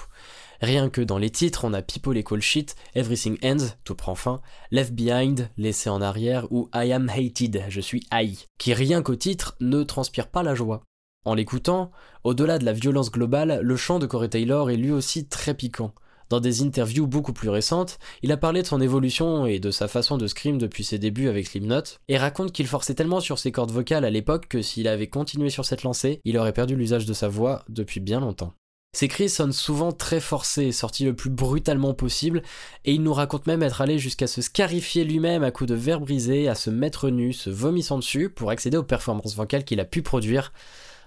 Rien 0.62 0.88
que 0.90 1.00
dans 1.00 1.19
les 1.19 1.31
titres, 1.31 1.64
on 1.64 1.75
a 1.75 1.83
People 1.83 2.16
Equal 2.16 2.40
Shit, 2.40 2.76
Everything 2.95 3.37
Ends, 3.45 3.75
tout 3.83 3.97
prend 3.97 4.14
fin, 4.14 4.40
Left 4.71 4.92
Behind, 4.92 5.49
Laissé 5.57 5.90
en 5.90 6.00
arrière, 6.00 6.47
ou 6.52 6.69
I 6.73 6.92
Am 6.92 7.09
Hated, 7.09 7.64
Je 7.69 7.81
suis 7.81 8.07
haï, 8.12 8.38
qui 8.59 8.73
rien 8.73 9.02
qu'au 9.02 9.16
titre 9.16 9.57
ne 9.61 9.83
transpire 9.83 10.28
pas 10.28 10.45
la 10.45 10.54
joie. 10.54 10.85
En 11.25 11.35
l'écoutant, 11.35 11.90
au-delà 12.23 12.59
de 12.59 12.64
la 12.64 12.73
violence 12.73 13.11
globale, 13.11 13.59
le 13.61 13.76
chant 13.76 13.99
de 13.99 14.07
Corey 14.07 14.28
Taylor 14.28 14.71
est 14.71 14.76
lui 14.76 14.92
aussi 14.92 15.26
très 15.26 15.54
piquant. 15.54 15.95
Dans 16.28 16.38
des 16.38 16.62
interviews 16.62 17.09
beaucoup 17.09 17.33
plus 17.33 17.49
récentes, 17.49 17.99
il 18.23 18.31
a 18.31 18.37
parlé 18.37 18.62
de 18.62 18.66
son 18.69 18.81
évolution 18.81 19.47
et 19.47 19.59
de 19.59 19.73
sa 19.73 19.88
façon 19.88 20.16
de 20.16 20.28
scream 20.28 20.59
depuis 20.59 20.85
ses 20.85 20.99
débuts 21.00 21.28
avec 21.28 21.49
Slipknot, 21.49 21.99
et 22.07 22.19
raconte 22.19 22.52
qu'il 22.52 22.69
forçait 22.69 22.95
tellement 22.95 23.21
sur 23.21 23.40
ses 23.40 23.50
cordes 23.50 23.73
vocales 23.73 24.04
à 24.04 24.11
l'époque 24.11 24.47
que 24.47 24.62
s'il 24.62 24.87
avait 24.87 25.09
continué 25.09 25.50
sur 25.50 25.64
cette 25.64 25.83
lancée, 25.83 26.21
il 26.25 26.38
aurait 26.38 26.52
perdu 26.52 26.76
l'usage 26.76 27.04
de 27.04 27.14
sa 27.14 27.26
voix 27.26 27.64
depuis 27.69 27.99
bien 27.99 28.21
longtemps. 28.21 28.54
Ses 28.95 29.09
cris 29.09 29.31
sonnent 29.31 29.53
souvent 29.53 29.91
très 29.91 30.21
forcés, 30.21 30.71
sortis 30.71 31.05
le 31.05 31.17
plus 31.17 31.31
brutalement 31.31 31.95
possible, 31.95 32.43
et 32.85 32.93
il 32.93 33.03
nous 33.03 33.15
raconte 33.15 33.47
même 33.47 33.63
être 33.63 33.81
allé 33.81 33.99
jusqu'à 33.99 34.27
se 34.27 34.43
scarifier 34.43 35.05
lui-même 35.05 35.43
à 35.43 35.51
coups 35.51 35.71
de 35.71 35.75
verre 35.75 36.01
brisé, 36.01 36.47
à 36.49 36.55
se 36.55 36.69
mettre 36.69 37.09
nu, 37.09 37.33
se 37.33 37.49
vomissant 37.49 37.97
dessus, 37.97 38.29
pour 38.29 38.51
accéder 38.51 38.77
aux 38.77 38.83
performances 38.83 39.35
vocales 39.35 39.65
qu'il 39.65 39.81
a 39.81 39.87
pu 39.87 40.03
produire, 40.03 40.53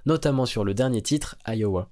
notamment 0.07 0.47
sur 0.47 0.63
le 0.63 0.73
dernier 0.73 1.03
titre, 1.03 1.37
Iowa. 1.47 1.89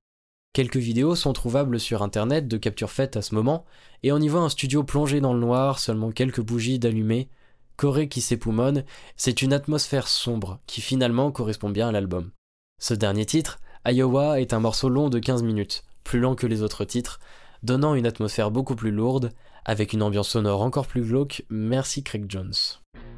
Quelques 0.54 0.78
vidéos 0.78 1.16
sont 1.16 1.34
trouvables 1.34 1.80
sur 1.80 2.02
internet 2.02 2.48
de 2.48 2.58
captures 2.58 2.92
faites 2.92 3.16
à 3.16 3.22
ce 3.22 3.36
moment, 3.36 3.64
et 4.02 4.12
on 4.12 4.20
y 4.20 4.28
voit 4.28 4.42
un 4.42 4.50
studio 4.50 4.84
plongé 4.84 5.22
dans 5.22 5.34
le 5.34 5.40
noir, 5.40 5.78
seulement 5.78 6.12
quelques 6.12 6.42
bougies 6.42 6.80
d'allumées, 6.80 7.30
Corée 7.76 8.08
qui 8.08 8.22
s'époumonne, 8.22 8.84
c'est 9.16 9.42
une 9.42 9.54
atmosphère 9.54 10.08
sombre 10.08 10.60
qui 10.68 10.82
finalement 10.82 11.32
correspond 11.32 11.70
bien 11.70 11.90
à 11.90 11.92
l'album. 11.92 12.32
Ce 12.80 12.94
dernier 12.94 13.26
titre, 13.26 13.60
Iowa 13.86 14.40
est 14.40 14.54
un 14.54 14.62
morceau 14.62 14.88
long 14.88 15.10
de 15.10 15.20
15 15.20 15.44
minutes, 15.44 15.84
plus 16.06 16.22
lent 16.22 16.36
que 16.36 16.48
les 16.48 16.62
autres 16.62 16.86
titres, 16.86 17.20
donnant 17.64 17.96
une 17.96 18.06
atmosphère 18.06 18.50
beaucoup 18.50 18.76
plus 18.76 18.92
lourde, 18.92 19.32
avec 19.66 19.92
une 19.92 20.02
ambiance 20.02 20.30
sonore 20.30 20.62
encore 20.62 20.88
plus 20.88 21.02
glauque, 21.02 21.44
merci 21.50 22.02
Craig 22.02 22.26
Jones. 22.30 22.54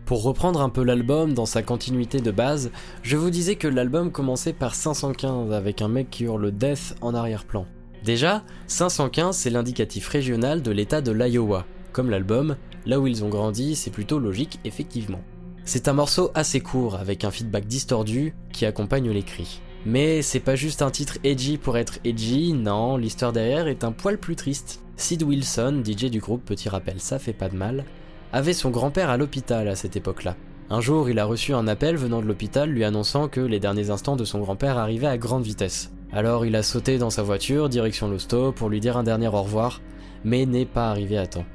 Pour 0.08 0.24
reprendre 0.24 0.62
un 0.62 0.70
peu 0.70 0.84
l'album 0.84 1.36
dans 1.36 1.46
sa 1.46 1.62
continuité 1.62 2.20
de 2.20 2.32
base, 2.32 2.72
je 3.04 3.16
vous 3.16 3.30
disais 3.30 3.58
que 3.58 3.68
l'album 3.68 4.12
commençait 4.12 4.54
par 4.54 4.74
515 4.74 5.54
avec 5.54 5.84
un 5.84 5.88
mec 5.88 6.10
qui 6.10 6.24
hurle 6.24 6.52
Death 6.52 6.96
en 7.02 7.14
arrière-plan. 7.14 7.68
Déjà, 8.04 8.44
515 8.66 9.38
c'est 9.38 9.52
l'indicatif 9.52 10.08
régional 10.08 10.64
de 10.64 10.72
l'état 10.72 11.02
de 11.02 11.12
l'Iowa. 11.12 11.66
Comme 11.92 12.10
l'album, 12.10 12.56
là 12.88 13.00
où 13.00 13.06
ils 13.06 13.24
ont 13.24 13.30
grandi, 13.30 13.76
c'est 13.76 13.92
plutôt 13.92 14.18
logique 14.18 14.60
effectivement. 14.64 15.22
C'est 15.64 15.88
un 15.88 15.94
morceau 15.94 16.32
assez 16.34 16.60
court 16.60 16.96
avec 16.96 17.24
un 17.24 17.32
feedback 17.32 17.68
distordu 17.68 18.34
qui 18.52 18.66
accompagne 18.66 19.12
les 19.12 19.24
cris. 19.24 19.62
Mais 19.86 20.24
c'est 20.24 20.40
pas 20.40 20.56
juste 20.56 20.82
un 20.82 20.90
titre 20.90 21.20
edgy 21.24 21.58
pour 21.58 21.78
être 21.78 22.00
edgy, 22.04 22.54
non, 22.54 22.98
l'histoire 22.98 23.34
derrière 23.34 23.68
est 23.68 23.84
un 23.84 23.92
poil 23.92 24.18
plus 24.18 24.36
triste. 24.36 24.82
Sid 24.98 25.22
Wilson, 25.22 25.84
DJ 25.86 26.06
du 26.06 26.20
groupe, 26.20 26.44
petit 26.44 26.70
rappel, 26.70 27.00
ça 27.00 27.20
fait 27.20 27.34
pas 27.34 27.50
de 27.50 27.56
mal, 27.56 27.86
avait 28.34 28.54
son 28.54 28.72
grand-père 28.72 29.10
à 29.10 29.18
l'hôpital 29.18 29.68
à 29.68 29.76
cette 29.76 29.96
époque-là. 29.96 30.36
Un 30.72 30.82
jour, 30.82 31.10
il 31.10 31.20
a 31.20 31.26
reçu 31.26 31.54
un 31.54 31.68
appel 31.68 31.96
venant 31.96 32.22
de 32.22 32.26
l'hôpital 32.26 32.70
lui 32.70 32.84
annonçant 32.84 33.28
que 33.28 33.42
les 33.42 33.60
derniers 33.60 33.92
instants 33.92 34.16
de 34.16 34.26
son 34.26 34.40
grand-père 34.40 34.80
arrivaient 34.80 35.06
à 35.06 35.20
grande 35.20 35.44
vitesse. 35.44 35.92
Alors 36.12 36.46
il 36.46 36.56
a 36.56 36.64
sauté 36.64 36.98
dans 36.98 37.12
sa 37.12 37.22
voiture, 37.22 37.70
direction 37.70 38.10
l'hosto, 38.10 38.52
pour 38.52 38.70
lui 38.70 38.80
dire 38.80 38.98
un 38.98 39.04
dernier 39.04 39.28
au 39.28 39.44
revoir, 39.44 39.82
mais 40.24 40.48
n'est 40.48 40.66
pas 40.66 40.90
arrivé 40.90 41.20
à 41.20 41.28
temps. 41.28 41.46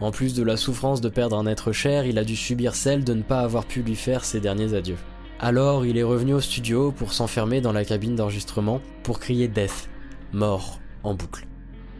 En 0.00 0.12
plus 0.12 0.34
de 0.34 0.44
la 0.44 0.56
souffrance 0.56 1.00
de 1.00 1.08
perdre 1.08 1.36
un 1.36 1.46
être 1.46 1.72
cher, 1.72 2.06
il 2.06 2.18
a 2.18 2.24
dû 2.24 2.36
subir 2.36 2.76
celle 2.76 3.02
de 3.02 3.14
ne 3.14 3.22
pas 3.22 3.40
avoir 3.40 3.64
pu 3.64 3.82
lui 3.82 3.96
faire 3.96 4.24
ses 4.24 4.38
derniers 4.38 4.74
adieux. 4.74 4.98
Alors 5.44 5.84
il 5.84 5.98
est 5.98 6.04
revenu 6.04 6.34
au 6.34 6.40
studio 6.40 6.92
pour 6.92 7.12
s'enfermer 7.12 7.60
dans 7.60 7.72
la 7.72 7.84
cabine 7.84 8.14
d'enregistrement 8.14 8.80
pour 9.02 9.18
crier 9.18 9.48
Death, 9.48 9.88
mort, 10.32 10.78
en 11.02 11.14
boucle. 11.14 11.48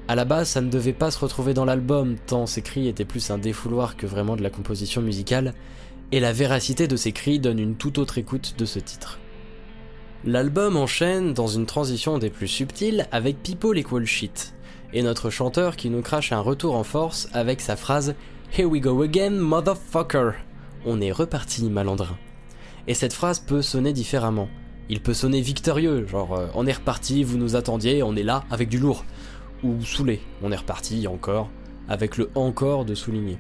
À 0.07 0.15
la 0.15 0.25
base, 0.25 0.49
ça 0.49 0.61
ne 0.61 0.71
devait 0.71 0.93
pas 0.93 1.11
se 1.11 1.19
retrouver 1.19 1.53
dans 1.53 1.65
l'album, 1.65 2.15
tant 2.25 2.47
ses 2.47 2.63
cris 2.63 2.87
étaient 2.87 3.05
plus 3.05 3.33
un 3.33 3.39
défouloir 3.39 3.97
que 3.97 4.07
vraiment 4.07 4.37
de 4.37 4.45
la 4.45 4.51
composition 4.51 5.03
musicale, 5.03 5.55
et 6.13 6.21
la 6.21 6.33
véracité 6.33 6.87
de 6.87 6.95
ces 6.95 7.11
cris 7.11 7.41
donne 7.41 7.59
une 7.59 7.75
toute 7.75 7.99
autre 7.99 8.17
écoute 8.17 8.55
de 8.59 8.65
ce 8.65 8.79
titre. 8.79 9.19
L'album 10.25 10.77
enchaîne 10.77 11.35
dans 11.35 11.49
une 11.49 11.67
transition 11.67 12.19
des 12.19 12.31
plus 12.31 12.47
subtiles 12.47 13.09
avec 13.11 13.43
People 13.43 13.77
Equal 13.77 14.07
Shit, 14.07 14.55
et 14.93 15.03
notre 15.03 15.31
chanteur 15.31 15.75
qui 15.75 15.91
nous 15.91 16.03
crache 16.03 16.31
un 16.31 16.39
retour 16.39 16.77
en 16.77 16.85
force 16.85 17.29
avec 17.33 17.61
sa 17.61 17.75
phrase 17.75 18.15
Here 18.57 18.69
we 18.69 18.81
go 18.81 19.03
again, 19.03 19.31
motherfucker! 19.31 20.35
On 20.87 21.01
est 21.01 21.11
reparti, 21.11 21.69
malandrin 21.69 22.17
et 22.87 22.95
cette 22.95 23.13
phrase 23.13 23.39
peut 23.39 23.63
sonner 23.63 23.93
différemment. 23.93 24.49
Il 24.89 25.01
peut 25.01 25.15
sonner 25.15 25.41
victorieux, 25.41 26.07
genre 26.07 26.35
euh, 26.35 26.49
on 26.55 26.67
est 26.67 26.73
reparti, 26.73 27.23
vous 27.25 27.39
nous 27.39 27.57
attendiez, 27.57 28.03
on 28.03 28.17
est 28.17 28.23
là 28.23 28.45
avec 28.51 28.69
du 28.69 28.79
lourd. 28.79 29.05
Ou 29.63 29.83
saoulé, 29.85 30.21
on 30.43 30.51
est 30.51 30.57
reparti 30.57 31.07
encore, 31.07 31.49
avec 31.89 32.17
le 32.17 32.31
encore 32.35 32.85
de 32.85 32.95
souligner. 32.95 33.39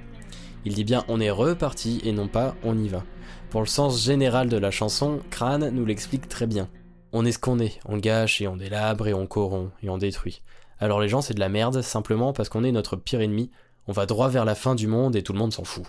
Il 0.64 0.74
dit 0.74 0.84
bien 0.84 1.04
on 1.08 1.20
est 1.20 1.30
reparti 1.30 2.00
et 2.04 2.12
non 2.12 2.28
pas 2.28 2.54
on 2.62 2.78
y 2.78 2.88
va. 2.88 3.02
Pour 3.50 3.60
le 3.60 3.66
sens 3.66 4.02
général 4.02 4.48
de 4.48 4.56
la 4.56 4.70
chanson, 4.70 5.20
Crane 5.30 5.70
nous 5.70 5.84
l'explique 5.84 6.28
très 6.28 6.46
bien. 6.46 6.68
On 7.12 7.24
est 7.24 7.32
ce 7.32 7.38
qu'on 7.38 7.58
est, 7.58 7.80
on 7.84 7.98
gâche 7.98 8.40
et 8.40 8.48
on 8.48 8.56
délabre 8.56 9.08
et 9.08 9.14
on 9.14 9.26
corrompt 9.26 9.72
et 9.82 9.90
on 9.90 9.98
détruit. 9.98 10.42
Alors 10.78 11.00
les 11.00 11.08
gens 11.08 11.20
c'est 11.20 11.34
de 11.34 11.40
la 11.40 11.48
merde 11.48 11.82
simplement 11.82 12.32
parce 12.32 12.48
qu'on 12.48 12.64
est 12.64 12.72
notre 12.72 12.96
pire 12.96 13.20
ennemi, 13.20 13.50
on 13.88 13.92
va 13.92 14.06
droit 14.06 14.28
vers 14.28 14.44
la 14.44 14.54
fin 14.54 14.74
du 14.74 14.86
monde 14.86 15.16
et 15.16 15.22
tout 15.22 15.32
le 15.32 15.38
monde 15.38 15.52
s'en 15.52 15.64
fout. 15.64 15.84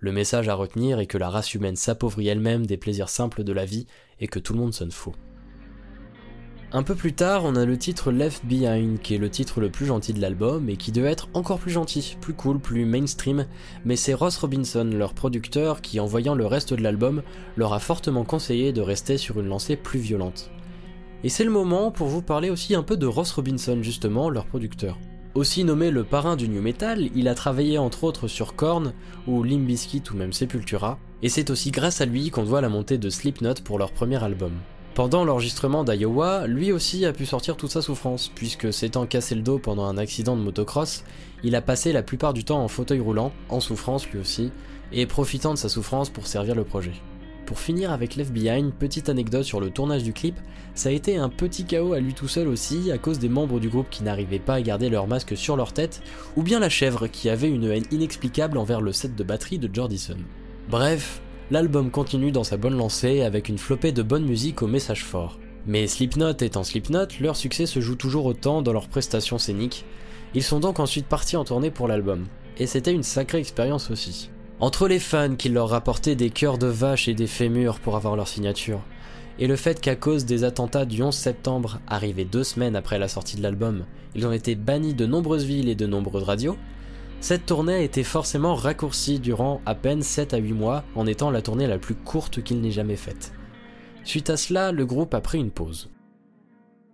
Le 0.00 0.12
message 0.12 0.48
à 0.48 0.54
retenir 0.54 0.98
est 0.98 1.06
que 1.06 1.18
la 1.18 1.28
race 1.28 1.54
humaine 1.54 1.76
s'appauvrit 1.76 2.28
elle-même 2.28 2.64
des 2.64 2.78
plaisirs 2.78 3.10
simples 3.10 3.44
de 3.44 3.52
la 3.52 3.66
vie 3.66 3.86
et 4.18 4.28
que 4.28 4.38
tout 4.38 4.54
le 4.54 4.58
monde 4.58 4.72
sonne 4.72 4.90
faux. 4.90 5.14
Un 6.72 6.82
peu 6.82 6.94
plus 6.94 7.12
tard, 7.12 7.44
on 7.44 7.54
a 7.54 7.66
le 7.66 7.76
titre 7.76 8.10
Left 8.10 8.46
Behind, 8.46 9.00
qui 9.00 9.14
est 9.14 9.18
le 9.18 9.28
titre 9.28 9.60
le 9.60 9.70
plus 9.70 9.86
gentil 9.86 10.14
de 10.14 10.20
l'album 10.20 10.70
et 10.70 10.76
qui 10.76 10.90
devait 10.90 11.10
être 11.10 11.28
encore 11.34 11.58
plus 11.58 11.72
gentil, 11.72 12.16
plus 12.20 12.32
cool, 12.32 12.60
plus 12.60 12.86
mainstream, 12.86 13.46
mais 13.84 13.96
c'est 13.96 14.14
Ross 14.14 14.38
Robinson, 14.38 14.88
leur 14.90 15.12
producteur, 15.12 15.82
qui 15.82 16.00
en 16.00 16.06
voyant 16.06 16.34
le 16.34 16.46
reste 16.46 16.72
de 16.72 16.82
l'album, 16.82 17.22
leur 17.56 17.74
a 17.74 17.80
fortement 17.80 18.24
conseillé 18.24 18.72
de 18.72 18.80
rester 18.80 19.18
sur 19.18 19.38
une 19.40 19.48
lancée 19.48 19.76
plus 19.76 19.98
violente. 19.98 20.50
Et 21.24 21.28
c'est 21.28 21.44
le 21.44 21.50
moment 21.50 21.90
pour 21.90 22.06
vous 22.06 22.22
parler 22.22 22.48
aussi 22.48 22.74
un 22.74 22.84
peu 22.84 22.96
de 22.96 23.06
Ross 23.06 23.32
Robinson, 23.32 23.82
justement, 23.82 24.30
leur 24.30 24.46
producteur. 24.46 24.96
Aussi 25.36 25.62
nommé 25.62 25.92
le 25.92 26.02
parrain 26.02 26.34
du 26.34 26.48
new 26.48 26.60
metal, 26.60 27.08
il 27.14 27.28
a 27.28 27.36
travaillé 27.36 27.78
entre 27.78 28.02
autres 28.02 28.26
sur 28.26 28.56
Korn, 28.56 28.92
ou 29.28 29.44
Limp 29.44 29.64
Bizkit 29.64 30.02
ou 30.10 30.16
même 30.16 30.32
Sepultura, 30.32 30.98
et 31.22 31.28
c'est 31.28 31.50
aussi 31.50 31.70
grâce 31.70 32.00
à 32.00 32.04
lui 32.04 32.30
qu'on 32.30 32.42
voit 32.42 32.60
la 32.60 32.68
montée 32.68 32.98
de 32.98 33.08
Slipknot 33.08 33.54
pour 33.64 33.78
leur 33.78 33.92
premier 33.92 34.20
album. 34.24 34.52
Pendant 34.94 35.24
l'enregistrement 35.24 35.84
d'Iowa, 35.84 36.48
lui 36.48 36.72
aussi 36.72 37.06
a 37.06 37.12
pu 37.12 37.26
sortir 37.26 37.56
toute 37.56 37.70
sa 37.70 37.80
souffrance, 37.80 38.32
puisque 38.34 38.72
s'étant 38.72 39.06
cassé 39.06 39.36
le 39.36 39.42
dos 39.42 39.60
pendant 39.60 39.84
un 39.84 39.98
accident 39.98 40.36
de 40.36 40.42
motocross, 40.42 41.04
il 41.44 41.54
a 41.54 41.62
passé 41.62 41.92
la 41.92 42.02
plupart 42.02 42.34
du 42.34 42.42
temps 42.42 42.64
en 42.64 42.68
fauteuil 42.68 42.98
roulant, 42.98 43.30
en 43.50 43.60
souffrance 43.60 44.08
lui 44.08 44.18
aussi, 44.18 44.50
et 44.90 45.06
profitant 45.06 45.54
de 45.54 45.58
sa 45.58 45.68
souffrance 45.68 46.10
pour 46.10 46.26
servir 46.26 46.56
le 46.56 46.64
projet. 46.64 46.92
Pour 47.50 47.58
finir 47.58 47.90
avec 47.90 48.14
Left 48.14 48.32
Behind, 48.32 48.72
petite 48.72 49.08
anecdote 49.08 49.42
sur 49.42 49.60
le 49.60 49.70
tournage 49.70 50.04
du 50.04 50.12
clip, 50.12 50.36
ça 50.76 50.88
a 50.88 50.92
été 50.92 51.16
un 51.16 51.28
petit 51.28 51.64
chaos 51.64 51.94
à 51.94 51.98
lui 51.98 52.14
tout 52.14 52.28
seul 52.28 52.46
aussi, 52.46 52.92
à 52.92 52.96
cause 52.96 53.18
des 53.18 53.28
membres 53.28 53.58
du 53.58 53.68
groupe 53.68 53.90
qui 53.90 54.04
n'arrivaient 54.04 54.38
pas 54.38 54.54
à 54.54 54.62
garder 54.62 54.88
leur 54.88 55.08
masque 55.08 55.36
sur 55.36 55.56
leur 55.56 55.72
tête, 55.72 56.00
ou 56.36 56.44
bien 56.44 56.60
la 56.60 56.68
chèvre 56.68 57.08
qui 57.08 57.28
avait 57.28 57.50
une 57.50 57.64
haine 57.64 57.86
inexplicable 57.90 58.56
envers 58.56 58.80
le 58.80 58.92
set 58.92 59.16
de 59.16 59.24
batterie 59.24 59.58
de 59.58 59.68
Jordison. 59.74 60.18
Bref, 60.68 61.20
l'album 61.50 61.90
continue 61.90 62.30
dans 62.30 62.44
sa 62.44 62.56
bonne 62.56 62.76
lancée 62.76 63.22
avec 63.22 63.48
une 63.48 63.58
flopée 63.58 63.90
de 63.90 64.04
bonne 64.04 64.26
musique 64.26 64.62
au 64.62 64.68
message 64.68 65.04
fort. 65.04 65.40
Mais 65.66 65.88
Slipknot 65.88 66.34
étant 66.42 66.62
Slipknot, 66.62 67.08
leur 67.20 67.34
succès 67.34 67.66
se 67.66 67.80
joue 67.80 67.96
toujours 67.96 68.26
autant 68.26 68.62
dans 68.62 68.72
leurs 68.72 68.86
prestations 68.86 69.38
scéniques. 69.38 69.84
Ils 70.34 70.44
sont 70.44 70.60
donc 70.60 70.78
ensuite 70.78 71.06
partis 71.06 71.36
en 71.36 71.42
tournée 71.42 71.72
pour 71.72 71.88
l'album. 71.88 72.26
Et 72.58 72.68
c'était 72.68 72.94
une 72.94 73.02
sacrée 73.02 73.38
expérience 73.38 73.90
aussi. 73.90 74.30
Entre 74.60 74.88
les 74.88 74.98
fans 74.98 75.36
qui 75.36 75.48
leur 75.48 75.70
rapportaient 75.70 76.16
des 76.16 76.28
cœurs 76.28 76.58
de 76.58 76.66
vache 76.66 77.08
et 77.08 77.14
des 77.14 77.26
fémurs 77.26 77.80
pour 77.80 77.96
avoir 77.96 78.14
leur 78.14 78.28
signature, 78.28 78.82
et 79.38 79.46
le 79.46 79.56
fait 79.56 79.80
qu'à 79.80 79.96
cause 79.96 80.26
des 80.26 80.44
attentats 80.44 80.84
du 80.84 81.02
11 81.02 81.14
septembre, 81.14 81.80
arrivés 81.86 82.26
deux 82.26 82.44
semaines 82.44 82.76
après 82.76 82.98
la 82.98 83.08
sortie 83.08 83.38
de 83.38 83.42
l'album, 83.42 83.86
ils 84.14 84.26
ont 84.26 84.32
été 84.32 84.56
bannis 84.56 84.92
de 84.92 85.06
nombreuses 85.06 85.46
villes 85.46 85.70
et 85.70 85.74
de 85.74 85.86
nombreuses 85.86 86.24
radios, 86.24 86.58
cette 87.22 87.46
tournée 87.46 87.74
a 87.74 87.80
été 87.80 88.04
forcément 88.04 88.54
raccourcie 88.54 89.18
durant 89.18 89.62
à 89.64 89.74
peine 89.74 90.02
7 90.02 90.34
à 90.34 90.36
8 90.36 90.52
mois 90.52 90.84
en 90.94 91.06
étant 91.06 91.30
la 91.30 91.40
tournée 91.40 91.66
la 91.66 91.78
plus 91.78 91.94
courte 91.94 92.42
qu'il 92.42 92.60
n'ait 92.60 92.70
jamais 92.70 92.96
faite. 92.96 93.32
Suite 94.04 94.28
à 94.28 94.36
cela, 94.36 94.72
le 94.72 94.84
groupe 94.84 95.14
a 95.14 95.22
pris 95.22 95.38
une 95.38 95.50
pause. 95.50 95.88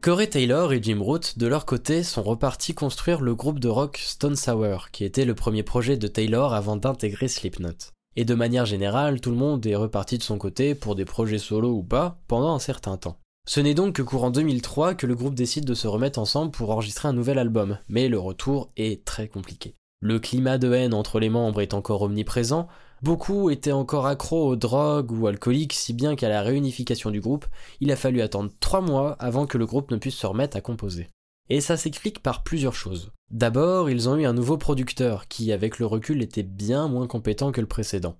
Corey 0.06 0.28
Taylor 0.28 0.72
et 0.72 0.80
Jim 0.80 1.00
Root, 1.00 1.36
de 1.36 1.48
leur 1.48 1.66
côté, 1.66 2.04
sont 2.04 2.22
repartis 2.22 2.75
construire 2.75 3.20
le 3.20 3.34
groupe 3.34 3.58
de 3.58 3.66
rock 3.66 3.98
Stone 4.00 4.36
Sour, 4.36 4.92
qui 4.92 5.02
était 5.02 5.25
le 5.25 5.34
premier 5.34 5.64
projet 5.64 5.96
de 5.96 6.06
Taylor 6.06 6.54
avant 6.54 6.76
d'intégrer 6.76 7.26
Slipknot. 7.26 7.90
Et 8.14 8.25
de 8.25 8.34
manière 8.36 8.66
générale, 8.66 9.20
tout 9.20 9.30
le 9.32 9.36
monde 9.36 9.66
est 9.66 9.75
reparti 9.75 10.16
de 10.16 10.22
son 10.22 10.38
côté 10.38 10.76
pour 10.76 10.94
des 10.94 11.04
projets 11.04 11.38
solo 11.38 11.72
ou 11.72 11.82
pas 11.82 12.20
pendant 12.28 12.54
un 12.54 12.60
certain 12.60 12.96
temps. 12.96 13.18
Ce 13.48 13.58
n'est 13.58 13.75
donc 13.75 13.96
que 13.96 14.02
courant 14.02 14.30
2003 14.30 14.94
que 14.94 15.08
le 15.08 15.16
groupe 15.16 15.34
décide 15.34 15.64
de 15.64 15.75
se 15.75 15.88
remettre 15.88 16.20
ensemble 16.20 16.52
pour 16.52 16.70
enregistrer 16.70 17.08
un 17.08 17.12
nouvel 17.12 17.40
album, 17.40 17.78
mais 17.88 18.06
le 18.06 18.20
retour 18.20 18.70
est 18.76 19.04
très 19.04 19.26
compliqué. 19.26 19.75
Le 20.00 20.20
climat 20.20 20.58
de 20.58 20.72
haine 20.72 20.94
entre 20.94 21.18
les 21.18 21.30
membres 21.30 21.62
est 21.62 21.75
encore 21.75 22.02
omniprésent, 22.02 22.68
beaucoup 23.02 23.50
étaient 23.50 23.72
encore 23.72 24.06
accros 24.06 24.48
aux 24.48 24.56
drogues 24.56 25.12
ou 25.12 25.26
alcooliques, 25.26 25.72
si 25.72 25.92
bien 25.92 26.16
qu'à 26.16 26.28
la 26.28 26.42
réunification 26.42 27.10
du 27.10 27.20
groupe, 27.20 27.46
il 27.80 27.90
a 27.92 27.96
fallu 27.96 28.20
attendre 28.20 28.50
trois 28.60 28.80
mois 28.80 29.12
avant 29.18 29.46
que 29.46 29.59
le 29.59 29.66
groupe 29.66 29.90
ne 29.90 29.96
puisse 29.96 30.16
se 30.16 30.26
remettre 30.26 30.56
à 30.56 30.61
composer. 30.61 31.09
Et 31.48 31.61
ça 31.61 31.76
s'explique 31.76 32.22
par 32.22 32.42
plusieurs 32.42 32.74
choses. 32.74 33.12
D'abord, 33.30 33.90
ils 33.90 34.09
ont 34.09 34.16
eu 34.16 34.24
un 34.24 34.32
nouveau 34.32 34.56
producteur 34.56 35.28
qui, 35.28 35.52
avec 35.52 35.78
le 35.78 35.87
recul, 35.87 36.22
était 36.22 36.42
bien 36.42 36.88
moins 36.88 37.06
compétent 37.06 37.52
que 37.52 37.61
le 37.61 37.66
précédent. 37.66 38.16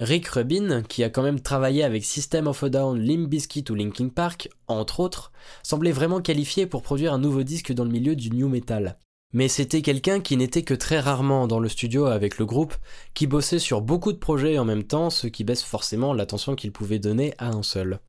Rick 0.00 0.26
Rubin, 0.26 0.82
qui 0.82 1.04
a 1.04 1.10
quand 1.10 1.22
même 1.22 1.40
travaillé 1.40 1.84
avec 1.84 2.04
System 2.04 2.48
of 2.48 2.64
a 2.64 2.68
Down, 2.68 2.98
Limp 2.98 3.28
Bizkit 3.28 3.64
ou 3.70 3.76
Linkin 3.76 4.08
Park, 4.08 4.48
entre 4.66 4.98
autres, 4.98 5.30
semblait 5.62 5.92
vraiment 5.92 6.20
qualifié 6.20 6.66
pour 6.66 6.82
produire 6.82 7.12
un 7.12 7.18
nouveau 7.18 7.44
disque 7.44 7.72
dans 7.72 7.84
le 7.84 7.90
milieu 7.90 8.16
du 8.16 8.30
new 8.30 8.48
metal 8.48 8.98
mais 9.32 9.48
c'était 9.48 9.82
quelqu'un 9.82 10.20
qui 10.20 10.36
n'était 10.36 10.62
que 10.62 10.74
très 10.74 11.00
rarement 11.00 11.46
dans 11.46 11.58
le 11.58 11.68
studio 11.68 12.06
avec 12.06 12.38
le 12.38 12.46
groupe, 12.46 12.74
qui 13.14 13.26
bossait 13.26 13.58
sur 13.58 13.80
beaucoup 13.80 14.12
de 14.12 14.18
projets 14.18 14.58
en 14.58 14.64
même 14.64 14.84
temps, 14.84 15.10
ce 15.10 15.26
qui 15.26 15.44
baisse 15.44 15.62
forcément 15.62 16.12
l'attention 16.12 16.54
qu'il 16.54 16.72
pouvait 16.72 16.98
donner 16.98 17.34
à 17.38 17.48
un 17.48 17.62
seul. 17.62 18.00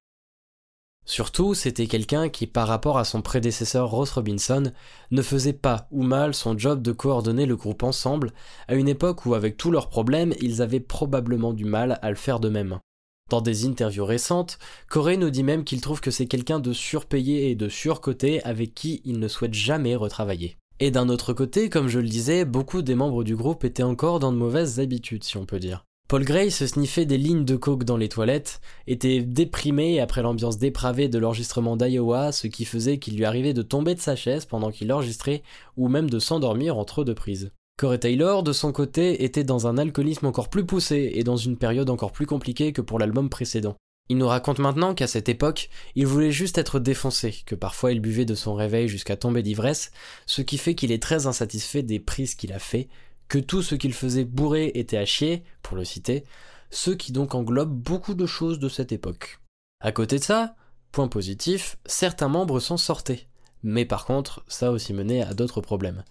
Surtout, 1.08 1.54
c'était 1.54 1.86
quelqu'un 1.86 2.30
qui, 2.30 2.47
par 2.47 2.67
rapport 2.67 2.97
à 2.97 3.06
son 3.06 3.21
prédécesseur 3.21 3.89
Ross 3.89 4.12
Robinson, 4.12 4.71
ne 5.12 5.21
faisait 5.21 5.54
pas 5.54 5.88
ou 5.91 6.01
mal 6.01 6.34
son 6.34 6.58
job 6.58 6.82
de 6.82 6.91
coordonner 6.91 7.45
le 7.45 7.56
groupe 7.56 7.84
ensemble, 7.84 8.34
à 8.67 8.73
une 8.73 8.89
époque 8.89 9.25
où, 9.28 9.36
avec 9.36 9.56
tous 9.56 9.69
leurs 9.69 9.89
problèmes, 9.89 10.34
ils 10.41 10.63
avaient 10.63 10.80
probablement 10.80 11.54
du 11.54 11.65
mal 11.65 11.99
à 12.01 12.10
le 12.10 12.15
faire 12.15 12.39
d'eux-mêmes. 12.39 12.80
Dans 13.30 13.41
des 13.41 13.65
interviews 13.65 14.06
récentes, 14.06 14.58
Corey 14.89 15.17
nous 15.17 15.30
dit 15.30 15.43
même 15.43 15.63
qu'il 15.63 15.82
trouve 15.82 16.01
que 16.01 16.12
c'est 16.12 16.28
quelqu'un 16.28 16.60
de 16.60 16.73
surpayé 16.73 17.51
et 17.51 17.56
de 17.56 17.69
surcoté 17.69 18.43
avec 18.43 18.73
qui 18.73 19.01
il 19.06 19.19
ne 19.19 19.28
souhaite 19.28 19.54
jamais 19.54 19.95
retravailler. 19.95 20.58
Et 20.82 20.92
d'un 20.92 21.08
autre 21.08 21.32
côté, 21.32 21.70
comme 21.70 21.88
je 21.88 22.00
le 22.00 22.08
disais, 22.08 22.44
beaucoup 22.44 22.82
des 22.82 22.96
membres 22.96 23.24
du 23.24 23.36
groupe 23.36 23.64
étaient 23.64 23.84
encore 23.84 24.20
dans 24.20 24.34
de 24.34 24.38
mauvaises 24.38 24.82
habitudes, 24.82 25.24
si 25.24 25.38
on 25.38 25.46
peut 25.46 25.60
dire. 25.60 25.86
Paul 26.10 26.24
Gray 26.24 26.52
se 26.52 26.68
sniffait 26.68 27.06
des 27.06 27.18
lignes 27.18 27.46
de 27.46 27.56
coke 27.56 27.86
dans 27.86 27.98
les 27.98 28.10
toilettes, 28.10 28.60
était 28.86 29.22
déprimé 29.22 30.00
après 30.02 30.22
l'ambiance 30.22 30.58
dépravée 30.58 31.08
de 31.08 31.18
l'enregistrement 31.18 31.78
d'Iowa, 31.78 32.32
ce 32.32 32.48
qui 32.48 32.66
faisait 32.66 33.00
qu'il 33.00 33.16
lui 33.16 33.26
arrivait 33.26 33.54
de 33.54 33.62
tomber 33.62 33.96
de 33.96 34.02
sa 34.02 34.16
chaise 34.16 34.46
pendant 34.46 34.70
qu'il 34.70 34.92
enregistrait, 34.92 35.44
ou 35.78 35.88
même 35.88 36.10
de 36.10 36.20
s'endormir 36.20 36.78
entre 36.78 37.04
deux 37.04 37.16
prises. 37.16 37.52
Corey 37.78 37.98
Taylor, 37.98 38.44
de 38.44 38.54
son 38.54 38.72
côté, 38.72 39.24
était 39.24 39.44
dans 39.44 39.68
un 39.68 39.78
alcoolisme 39.78 40.28
encore 40.28 40.50
plus 40.50 40.66
poussé 40.66 41.14
et 41.16 41.24
dans 41.24 41.38
une 41.38 41.58
période 41.58 41.90
encore 41.90 42.12
plus 42.12 42.26
compliquée 42.26 42.72
que 42.72 42.82
pour 42.82 43.00
l'album 43.00 43.30
précédent. 43.30 43.76
Il 44.08 44.18
nous 44.18 44.28
raconte 44.28 44.60
maintenant 44.60 44.94
qu'à 44.94 45.08
cette 45.08 45.30
époque, 45.30 45.70
il 45.96 46.06
voulait 46.06 46.32
juste 46.32 46.60
être 46.60 46.80
défoncé, 46.80 47.41
que 47.48 47.56
parfois 47.56 47.91
il 47.91 48.00
buvait 48.00 48.26
de 48.26 48.36
son 48.36 48.54
réveil 48.54 48.88
jusqu'à 48.88 49.18
tomber 49.18 49.41
d'ivresse, 49.41 49.91
ce 50.28 50.44
qui 50.44 50.60
fait 50.60 50.76
qu'il 50.76 50.91
est 50.91 51.02
très 51.02 51.26
insatisfait 51.26 51.82
des 51.82 52.00
prises 52.00 52.36
qu'il 52.36 52.54
a 52.54 52.60
fait, 52.60 52.88
que 53.28 53.39
tout 53.39 53.63
ce 53.63 53.74
qu'il 53.74 53.94
faisait 53.94 54.24
bourré 54.24 54.72
était 54.76 54.98
à 54.98 55.06
chier, 55.06 55.44
pour 55.63 55.76
le 55.76 55.86
citer, 55.86 56.24
ce 56.70 56.91
qui 56.91 57.12
donc 57.12 57.34
englobe 57.34 57.74
beaucoup 57.74 58.13
de 58.13 58.28
choses 58.28 58.60
de 58.60 58.70
cette 58.70 58.91
époque. 58.91 59.39
À 59.80 59.91
côté 59.91 60.20
de 60.20 60.24
ça, 60.24 60.56
point 60.91 61.08
positif, 61.08 61.78
certains 61.88 62.28
membres 62.28 62.60
s'en 62.60 62.78
sortaient. 62.78 63.28
Mais 63.63 63.86
par 63.86 64.06
contre, 64.06 64.44
ça 64.48 64.72
aussi 64.72 64.94
mené 64.94 65.24
à 65.24 65.34
d'autres 65.34 65.62
problèmes. 65.62 66.04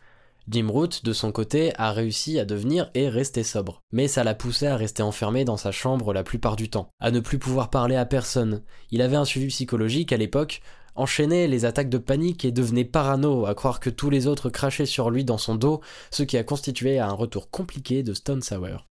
Jim 0.48 0.68
Root, 0.68 0.88
de 1.02 1.12
son 1.12 1.32
côté, 1.32 1.72
a 1.76 1.92
réussi 1.92 2.38
à 2.38 2.44
devenir 2.44 2.90
et 2.94 3.08
rester 3.08 3.42
sobre. 3.42 3.82
Mais 3.92 4.08
ça 4.08 4.24
l'a 4.24 4.34
poussé 4.34 4.66
à 4.66 4.76
rester 4.76 5.02
enfermé 5.02 5.44
dans 5.44 5.56
sa 5.56 5.72
chambre 5.72 6.12
la 6.12 6.22
plupart 6.22 6.56
du 6.56 6.68
temps, 6.68 6.88
à 7.00 7.10
ne 7.10 7.20
plus 7.20 7.38
pouvoir 7.38 7.70
parler 7.70 7.96
à 7.96 8.04
personne. 8.04 8.62
Il 8.90 9.00
avait 9.00 9.16
un 9.16 9.24
suivi 9.24 9.46
psychologique 9.48 10.12
à 10.12 10.16
l'époque, 10.16 10.60
enchaînait 10.94 11.48
les 11.48 11.64
attaques 11.64 11.88
de 11.88 11.98
panique 11.98 12.44
et 12.44 12.52
devenait 12.52 12.84
parano 12.84 13.46
à 13.46 13.54
croire 13.54 13.80
que 13.80 13.90
tous 13.90 14.10
les 14.10 14.26
autres 14.26 14.50
crachaient 14.50 14.86
sur 14.86 15.10
lui 15.10 15.24
dans 15.24 15.38
son 15.38 15.54
dos, 15.54 15.80
ce 16.10 16.22
qui 16.22 16.36
a 16.36 16.44
constitué 16.44 16.98
un 16.98 17.12
retour 17.12 17.50
compliqué 17.50 18.02
de 18.02 18.14
Stone 18.14 18.42
Sour. 18.42 18.86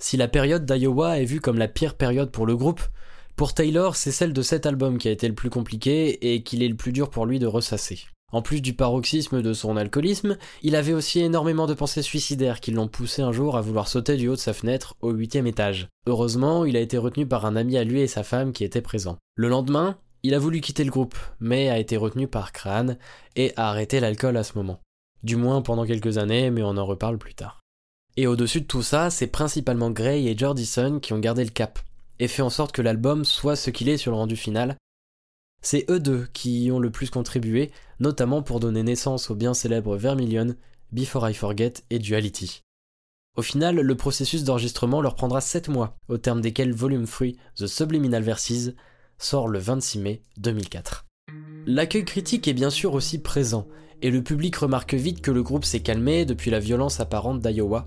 Si 0.00 0.16
la 0.16 0.28
période 0.28 0.66
d'Iowa 0.66 1.18
est 1.18 1.24
vue 1.24 1.40
comme 1.40 1.58
la 1.58 1.68
pire 1.68 1.94
période 1.94 2.30
pour 2.30 2.46
le 2.46 2.56
groupe, 2.56 2.82
pour 3.36 3.54
Taylor, 3.54 3.96
c'est 3.96 4.12
celle 4.12 4.32
de 4.32 4.42
cet 4.42 4.66
album 4.66 4.98
qui 4.98 5.08
a 5.08 5.12
été 5.12 5.26
le 5.26 5.34
plus 5.34 5.50
compliqué 5.50 6.34
et 6.34 6.42
qu'il 6.42 6.62
est 6.62 6.68
le 6.68 6.76
plus 6.76 6.92
dur 6.92 7.10
pour 7.10 7.26
lui 7.26 7.38
de 7.38 7.46
ressasser. 7.46 8.00
En 8.34 8.42
plus 8.42 8.60
du 8.60 8.74
paroxysme 8.74 9.42
de 9.42 9.52
son 9.52 9.76
alcoolisme, 9.76 10.36
il 10.64 10.74
avait 10.74 10.92
aussi 10.92 11.20
énormément 11.20 11.68
de 11.68 11.74
pensées 11.74 12.02
suicidaires 12.02 12.58
qui 12.58 12.72
l'ont 12.72 12.88
poussé 12.88 13.22
un 13.22 13.30
jour 13.30 13.56
à 13.56 13.60
vouloir 13.60 13.86
sauter 13.86 14.16
du 14.16 14.26
haut 14.26 14.34
de 14.34 14.40
sa 14.40 14.52
fenêtre 14.52 14.96
au 15.02 15.12
huitième 15.12 15.46
étage. 15.46 15.86
Heureusement, 16.08 16.64
il 16.64 16.76
a 16.76 16.80
été 16.80 16.98
retenu 16.98 17.28
par 17.28 17.46
un 17.46 17.54
ami 17.54 17.78
à 17.78 17.84
lui 17.84 18.00
et 18.00 18.08
sa 18.08 18.24
femme 18.24 18.52
qui 18.52 18.64
étaient 18.64 18.80
présents. 18.80 19.18
Le 19.36 19.46
lendemain, 19.46 19.98
il 20.24 20.34
a 20.34 20.40
voulu 20.40 20.60
quitter 20.60 20.82
le 20.82 20.90
groupe, 20.90 21.14
mais 21.38 21.68
a 21.68 21.78
été 21.78 21.96
retenu 21.96 22.26
par 22.26 22.50
Crane 22.50 22.98
et 23.36 23.52
a 23.54 23.70
arrêté 23.70 24.00
l'alcool 24.00 24.36
à 24.36 24.42
ce 24.42 24.58
moment. 24.58 24.80
Du 25.22 25.36
moins 25.36 25.62
pendant 25.62 25.86
quelques 25.86 26.18
années, 26.18 26.50
mais 26.50 26.64
on 26.64 26.76
en 26.76 26.84
reparle 26.84 27.18
plus 27.18 27.34
tard. 27.34 27.60
Et 28.16 28.26
au-dessus 28.26 28.62
de 28.62 28.66
tout 28.66 28.82
ça, 28.82 29.10
c'est 29.10 29.28
principalement 29.28 29.92
Gray 29.92 30.26
et 30.26 30.36
Jordison 30.36 30.98
qui 30.98 31.12
ont 31.12 31.20
gardé 31.20 31.44
le 31.44 31.50
cap, 31.50 31.78
et 32.18 32.26
fait 32.26 32.42
en 32.42 32.50
sorte 32.50 32.72
que 32.72 32.82
l'album 32.82 33.24
soit 33.24 33.54
ce 33.54 33.70
qu'il 33.70 33.88
est 33.88 33.96
sur 33.96 34.10
le 34.10 34.16
rendu 34.16 34.34
final, 34.34 34.76
c'est 35.64 35.90
eux 35.90 35.98
deux 35.98 36.26
qui 36.34 36.64
y 36.64 36.72
ont 36.72 36.78
le 36.78 36.90
plus 36.90 37.10
contribué, 37.10 37.70
notamment 37.98 38.42
pour 38.42 38.60
donner 38.60 38.82
naissance 38.82 39.30
aux 39.30 39.34
bien 39.34 39.54
célèbres 39.54 39.96
Vermilion, 39.96 40.54
Before 40.92 41.28
I 41.28 41.34
Forget 41.34 41.72
et 41.90 41.98
Duality. 41.98 42.60
Au 43.36 43.42
final, 43.42 43.76
le 43.76 43.96
processus 43.96 44.44
d'enregistrement 44.44 45.00
leur 45.00 45.16
prendra 45.16 45.40
7 45.40 45.68
mois, 45.68 45.96
au 46.08 46.18
terme 46.18 46.42
desquels 46.42 46.72
Volume 46.72 47.06
3, 47.06 47.28
The 47.56 47.66
Subliminal 47.66 48.22
Verses, 48.22 48.74
sort 49.18 49.48
le 49.48 49.58
26 49.58 49.98
mai 49.98 50.22
2004. 50.36 51.06
L'accueil 51.66 52.04
critique 52.04 52.46
est 52.46 52.52
bien 52.52 52.70
sûr 52.70 52.92
aussi 52.92 53.18
présent, 53.18 53.66
et 54.02 54.10
le 54.10 54.22
public 54.22 54.54
remarque 54.56 54.94
vite 54.94 55.22
que 55.22 55.30
le 55.30 55.42
groupe 55.42 55.64
s'est 55.64 55.80
calmé 55.80 56.26
depuis 56.26 56.50
la 56.50 56.60
violence 56.60 57.00
apparente 57.00 57.40
d'Iowa, 57.40 57.84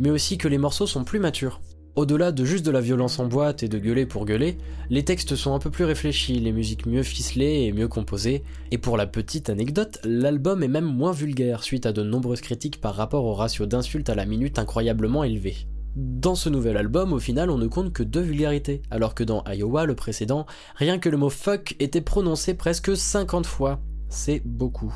mais 0.00 0.10
aussi 0.10 0.36
que 0.36 0.48
les 0.48 0.58
morceaux 0.58 0.88
sont 0.88 1.04
plus 1.04 1.20
matures. 1.20 1.60
Au-delà 1.96 2.30
de 2.30 2.44
juste 2.44 2.64
de 2.64 2.70
la 2.70 2.80
violence 2.80 3.18
en 3.18 3.26
boîte 3.26 3.64
et 3.64 3.68
de 3.68 3.78
gueuler 3.78 4.06
pour 4.06 4.24
gueuler, 4.24 4.58
les 4.90 5.04
textes 5.04 5.34
sont 5.34 5.54
un 5.54 5.58
peu 5.58 5.70
plus 5.70 5.84
réfléchis, 5.84 6.38
les 6.38 6.52
musiques 6.52 6.86
mieux 6.86 7.02
ficelées 7.02 7.64
et 7.64 7.72
mieux 7.72 7.88
composées, 7.88 8.44
et 8.70 8.78
pour 8.78 8.96
la 8.96 9.08
petite 9.08 9.50
anecdote, 9.50 9.98
l'album 10.04 10.62
est 10.62 10.68
même 10.68 10.84
moins 10.84 11.10
vulgaire 11.10 11.64
suite 11.64 11.86
à 11.86 11.92
de 11.92 12.04
nombreuses 12.04 12.42
critiques 12.42 12.80
par 12.80 12.94
rapport 12.94 13.24
au 13.24 13.34
ratio 13.34 13.66
d'insultes 13.66 14.08
à 14.08 14.14
la 14.14 14.24
minute 14.24 14.60
incroyablement 14.60 15.24
élevé. 15.24 15.56
Dans 15.96 16.36
ce 16.36 16.48
nouvel 16.48 16.76
album, 16.76 17.12
au 17.12 17.18
final, 17.18 17.50
on 17.50 17.58
ne 17.58 17.66
compte 17.66 17.92
que 17.92 18.04
deux 18.04 18.20
vulgarités, 18.20 18.82
alors 18.92 19.16
que 19.16 19.24
dans 19.24 19.42
Iowa, 19.44 19.84
le 19.84 19.96
précédent, 19.96 20.46
rien 20.76 20.98
que 21.00 21.08
le 21.08 21.16
mot 21.16 21.30
fuck 21.30 21.74
était 21.80 22.00
prononcé 22.00 22.54
presque 22.54 22.96
50 22.96 23.46
fois. 23.46 23.80
C'est 24.08 24.42
beaucoup. 24.44 24.94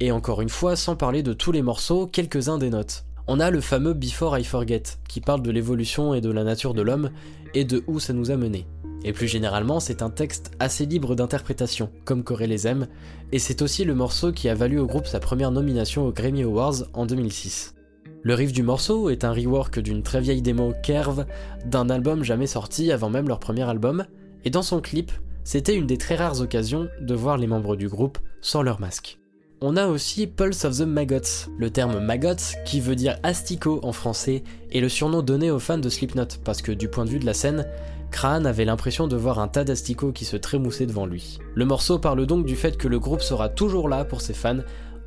Et 0.00 0.12
encore 0.12 0.42
une 0.42 0.50
fois, 0.50 0.76
sans 0.76 0.96
parler 0.96 1.22
de 1.22 1.32
tous 1.32 1.52
les 1.52 1.62
morceaux, 1.62 2.06
quelques-uns 2.06 2.58
des 2.58 2.68
notes. 2.68 3.05
On 3.28 3.40
a 3.40 3.50
le 3.50 3.60
fameux 3.60 3.92
Before 3.92 4.38
I 4.38 4.44
Forget, 4.44 4.84
qui 5.08 5.20
parle 5.20 5.42
de 5.42 5.50
l'évolution 5.50 6.14
et 6.14 6.20
de 6.20 6.30
la 6.30 6.44
nature 6.44 6.74
de 6.74 6.82
l'homme, 6.82 7.10
et 7.54 7.64
de 7.64 7.82
où 7.88 7.98
ça 7.98 8.12
nous 8.12 8.30
a 8.30 8.36
mené. 8.36 8.66
Et 9.02 9.12
plus 9.12 9.26
généralement, 9.26 9.80
c'est 9.80 10.00
un 10.00 10.10
texte 10.10 10.52
assez 10.60 10.86
libre 10.86 11.16
d'interprétation, 11.16 11.90
comme 12.04 12.22
Corée 12.22 12.46
les 12.46 12.68
aime, 12.68 12.86
et 13.32 13.40
c'est 13.40 13.62
aussi 13.62 13.84
le 13.84 13.96
morceau 13.96 14.30
qui 14.30 14.48
a 14.48 14.54
valu 14.54 14.78
au 14.78 14.86
groupe 14.86 15.08
sa 15.08 15.18
première 15.18 15.50
nomination 15.50 16.06
aux 16.06 16.12
Grammy 16.12 16.44
Awards 16.44 16.84
en 16.94 17.04
2006. 17.04 17.74
Le 18.22 18.34
riff 18.34 18.52
du 18.52 18.62
morceau 18.62 19.10
est 19.10 19.24
un 19.24 19.32
rework 19.32 19.80
d'une 19.80 20.04
très 20.04 20.20
vieille 20.20 20.42
démo 20.42 20.72
Kerv 20.84 21.26
d'un 21.64 21.90
album 21.90 22.22
jamais 22.22 22.46
sorti 22.46 22.92
avant 22.92 23.10
même 23.10 23.26
leur 23.26 23.40
premier 23.40 23.68
album, 23.68 24.04
et 24.44 24.50
dans 24.50 24.62
son 24.62 24.80
clip, 24.80 25.10
c'était 25.42 25.74
une 25.74 25.86
des 25.86 25.98
très 25.98 26.14
rares 26.14 26.40
occasions 26.40 26.88
de 27.00 27.14
voir 27.14 27.38
les 27.38 27.48
membres 27.48 27.74
du 27.74 27.88
groupe 27.88 28.18
sans 28.40 28.62
leur 28.62 28.80
masque. 28.80 29.18
On 29.62 29.78
a 29.78 29.86
aussi 29.86 30.26
Pulse 30.26 30.66
of 30.66 30.76
the 30.76 30.82
Maggots, 30.82 31.48
le 31.56 31.70
terme 31.70 31.98
maggots 31.98 32.58
qui 32.66 32.78
veut 32.78 32.94
dire 32.94 33.18
asticot 33.22 33.80
en 33.82 33.92
français 33.92 34.44
et 34.70 34.82
le 34.82 34.90
surnom 34.90 35.22
donné 35.22 35.50
aux 35.50 35.58
fans 35.58 35.78
de 35.78 35.88
Slipknot 35.88 36.26
parce 36.44 36.60
que 36.60 36.72
du 36.72 36.88
point 36.88 37.06
de 37.06 37.10
vue 37.10 37.18
de 37.18 37.24
la 37.24 37.32
scène, 37.32 37.66
Crane 38.10 38.44
avait 38.44 38.66
l'impression 38.66 39.08
de 39.08 39.16
voir 39.16 39.38
un 39.38 39.48
tas 39.48 39.64
d'asticots 39.64 40.12
qui 40.12 40.26
se 40.26 40.36
trémoussaient 40.36 40.84
devant 40.84 41.06
lui. 41.06 41.38
Le 41.54 41.64
morceau 41.64 41.98
parle 41.98 42.26
donc 42.26 42.44
du 42.44 42.54
fait 42.54 42.76
que 42.76 42.86
le 42.86 42.98
groupe 42.98 43.22
sera 43.22 43.48
toujours 43.48 43.88
là 43.88 44.04
pour 44.04 44.20
ses 44.20 44.34
fans 44.34 44.60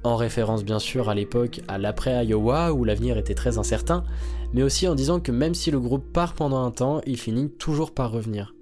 en 0.03 0.15
référence 0.15 0.63
bien 0.63 0.79
sûr 0.79 1.09
à 1.09 1.15
l'époque 1.15 1.61
à 1.67 1.77
l'après 1.77 2.25
Iowa 2.25 2.73
où 2.73 2.85
l'avenir 2.85 3.19
était 3.19 3.35
très 3.35 3.59
incertain, 3.59 4.03
mais 4.53 4.63
aussi 4.63 4.87
en 4.87 4.95
disant 4.95 5.19
que 5.19 5.31
même 5.31 5.53
si 5.53 5.69
le 5.69 5.79
groupe 5.79 6.11
part 6.11 6.33
pendant 6.33 6.65
un 6.65 6.71
temps, 6.71 7.01
il 7.05 7.17
finit 7.17 7.51
toujours 7.51 7.91
par 7.91 8.11
revenir. 8.11 8.55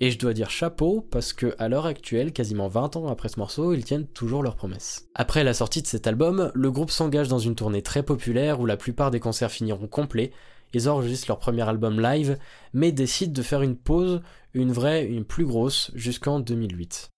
Et 0.00 0.10
je 0.10 0.18
dois 0.18 0.34
dire 0.34 0.50
chapeau 0.50 1.06
parce 1.10 1.32
que 1.32 1.54
à 1.58 1.68
l'heure 1.68 1.86
actuelle, 1.86 2.32
quasiment 2.32 2.68
20 2.68 2.96
ans 2.96 3.08
après 3.08 3.30
ce 3.30 3.38
morceau, 3.38 3.72
ils 3.72 3.84
tiennent 3.84 4.06
toujours 4.06 4.42
leurs 4.42 4.56
promesses. 4.56 5.08
Après 5.14 5.42
la 5.42 5.54
sortie 5.54 5.80
de 5.80 5.86
cet 5.86 6.06
album, 6.06 6.50
le 6.54 6.70
groupe 6.70 6.90
s'engage 6.90 7.28
dans 7.28 7.38
une 7.38 7.54
tournée 7.54 7.82
très 7.82 8.02
populaire 8.02 8.60
où 8.60 8.66
la 8.66 8.76
plupart 8.76 9.10
des 9.10 9.20
concerts 9.20 9.50
finiront 9.50 9.86
complets. 9.86 10.32
Ils 10.74 10.90
enregistrent 10.90 11.28
leur 11.28 11.38
premier 11.38 11.66
album 11.66 11.98
live, 11.98 12.36
mais 12.74 12.92
décident 12.92 13.32
de 13.32 13.42
faire 13.42 13.62
une 13.62 13.76
pause, 13.76 14.20
une 14.52 14.72
vraie, 14.72 15.06
une 15.06 15.24
plus 15.24 15.46
grosse, 15.46 15.90
jusqu'en 15.94 16.40
2008. 16.40 17.10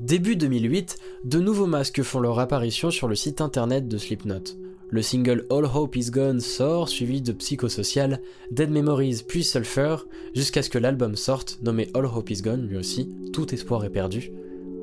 Début 0.00 0.36
2008, 0.36 0.96
de 1.24 1.38
nouveaux 1.38 1.66
masques 1.66 2.02
font 2.02 2.20
leur 2.20 2.38
apparition 2.38 2.90
sur 2.90 3.08
le 3.08 3.14
site 3.14 3.42
internet 3.42 3.86
de 3.86 3.98
Slipknot. 3.98 4.42
Le 4.94 5.02
single 5.02 5.44
All 5.50 5.64
Hope 5.64 5.96
Is 5.96 6.12
Gone 6.12 6.38
sort, 6.38 6.88
suivi 6.88 7.20
de 7.20 7.32
Psychosocial, 7.32 8.20
Dead 8.52 8.70
Memories 8.70 9.24
puis 9.26 9.42
Sulfur, 9.42 10.06
jusqu'à 10.36 10.62
ce 10.62 10.70
que 10.70 10.78
l'album 10.78 11.16
sorte, 11.16 11.58
nommé 11.64 11.90
All 11.94 12.06
Hope 12.06 12.30
Is 12.30 12.42
Gone 12.42 12.68
lui 12.68 12.76
aussi, 12.76 13.12
Tout 13.32 13.52
espoir 13.52 13.84
est 13.84 13.90
perdu. 13.90 14.30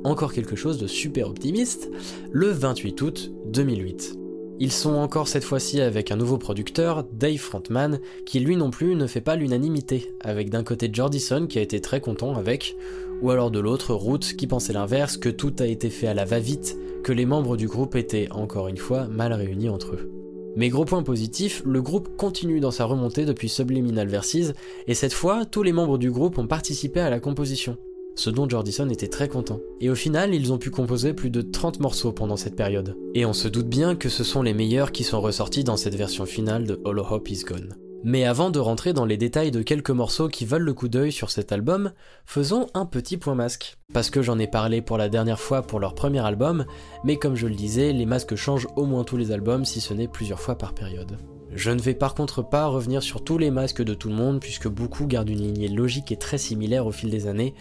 Encore 0.03 0.33
quelque 0.33 0.57
chose 0.57 0.77
de 0.79 0.85
super 0.85 1.29
optimiste, 1.29 1.89
le 2.29 2.49
28 2.49 3.01
août 3.03 3.31
2008. 3.53 4.17
Ils 4.59 4.73
sont 4.73 4.95
encore 4.95 5.29
cette 5.29 5.45
fois-ci 5.45 5.79
avec 5.79 6.11
un 6.11 6.17
nouveau 6.17 6.37
producteur, 6.37 7.05
Dave 7.13 7.37
Frontman, 7.37 8.01
qui 8.25 8.41
lui 8.41 8.57
non 8.57 8.69
plus 8.69 8.95
ne 8.95 9.07
fait 9.07 9.21
pas 9.21 9.37
l'unanimité, 9.37 10.13
avec 10.19 10.49
d'un 10.49 10.65
côté 10.65 10.89
Jordison 10.91 11.47
qui 11.47 11.57
a 11.57 11.61
été 11.61 11.79
très 11.79 12.01
content 12.01 12.35
avec, 12.35 12.75
ou 13.21 13.29
alors 13.31 13.51
de 13.51 13.59
l'autre 13.59 13.93
Root 13.93 14.19
qui 14.37 14.47
pensait 14.47 14.73
l'inverse, 14.73 15.17
que 15.17 15.29
tout 15.29 15.53
a 15.59 15.65
été 15.65 15.89
fait 15.89 16.07
à 16.07 16.13
la 16.13 16.25
va-vite, 16.25 16.77
que 17.03 17.11
les 17.11 17.25
membres 17.25 17.57
du 17.57 17.67
groupe 17.67 17.95
étaient, 17.95 18.29
encore 18.31 18.67
une 18.67 18.77
fois, 18.77 19.07
mal 19.07 19.33
réunis 19.33 19.69
entre 19.69 19.93
eux. 19.93 20.11
Mais 20.55 20.69
gros 20.69 20.85
point 20.85 21.03
positif, 21.03 21.61
le 21.65 21.81
groupe 21.81 22.15
continue 22.17 22.59
dans 22.59 22.71
sa 22.71 22.85
remontée 22.85 23.25
depuis 23.25 23.49
Subliminal 23.49 24.07
Verses, 24.07 24.53
et 24.87 24.93
cette 24.93 25.13
fois, 25.13 25.45
tous 25.45 25.63
les 25.63 25.71
membres 25.71 25.97
du 25.97 26.11
groupe 26.11 26.37
ont 26.37 26.47
participé 26.47 26.99
à 26.99 27.09
la 27.09 27.19
composition 27.19 27.77
ce 28.15 28.29
dont 28.29 28.47
Jordison 28.47 28.89
était 28.89 29.07
très 29.07 29.27
content. 29.27 29.59
Et 29.79 29.89
au 29.89 29.95
final, 29.95 30.33
ils 30.33 30.51
ont 30.51 30.57
pu 30.57 30.69
composer 30.69 31.13
plus 31.13 31.29
de 31.29 31.41
30 31.41 31.79
morceaux 31.79 32.11
pendant 32.11 32.37
cette 32.37 32.55
période. 32.55 32.95
Et 33.15 33.25
on 33.25 33.33
se 33.33 33.47
doute 33.47 33.67
bien 33.67 33.95
que 33.95 34.09
ce 34.09 34.23
sont 34.23 34.41
les 34.41 34.53
meilleurs 34.53 34.91
qui 34.91 35.03
sont 35.03 35.21
ressortis 35.21 35.63
dans 35.63 35.77
cette 35.77 35.95
version 35.95 36.25
finale 36.25 36.65
de 36.65 36.79
Hollow 36.83 37.05
Hope 37.09 37.29
Is 37.29 37.43
Gone. 37.45 37.75
Mais 38.03 38.25
avant 38.25 38.49
de 38.49 38.59
rentrer 38.59 38.93
dans 38.93 39.05
les 39.05 39.17
détails 39.17 39.51
de 39.51 39.61
quelques 39.61 39.91
morceaux 39.91 40.27
qui 40.27 40.45
valent 40.45 40.65
le 40.65 40.73
coup 40.73 40.87
d'œil 40.87 41.11
sur 41.11 41.29
cet 41.29 41.51
album, 41.51 41.91
faisons 42.25 42.65
un 42.73 42.85
petit 42.85 43.17
point 43.17 43.35
masque. 43.35 43.77
Parce 43.93 44.09
que 44.09 44.23
j'en 44.23 44.39
ai 44.39 44.47
parlé 44.47 44.81
pour 44.81 44.97
la 44.97 45.07
dernière 45.07 45.39
fois 45.39 45.61
pour 45.61 45.79
leur 45.79 45.93
premier 45.93 46.19
album, 46.19 46.65
mais 47.03 47.17
comme 47.17 47.35
je 47.35 47.45
le 47.45 47.53
disais, 47.53 47.93
les 47.93 48.07
masques 48.07 48.35
changent 48.35 48.67
au 48.75 48.85
moins 48.85 49.03
tous 49.03 49.17
les 49.17 49.31
albums 49.31 49.65
si 49.65 49.81
ce 49.81 49.93
n'est 49.93 50.07
plusieurs 50.07 50.39
fois 50.39 50.57
par 50.57 50.73
période. 50.73 51.17
Je 51.53 51.69
ne 51.69 51.81
vais 51.81 51.93
par 51.93 52.15
contre 52.15 52.41
pas 52.41 52.65
revenir 52.65 53.03
sur 53.03 53.23
tous 53.23 53.37
les 53.37 53.51
masques 53.51 53.83
de 53.83 53.93
tout 53.93 54.09
le 54.09 54.15
monde 54.15 54.39
puisque 54.39 54.67
beaucoup 54.67 55.05
gardent 55.05 55.29
une 55.29 55.41
lignée 55.41 55.67
logique 55.67 56.11
et 56.11 56.17
très 56.17 56.37
similaire 56.39 56.87
au 56.87 56.91
fil 56.91 57.11
des 57.11 57.27
années, 57.27 57.53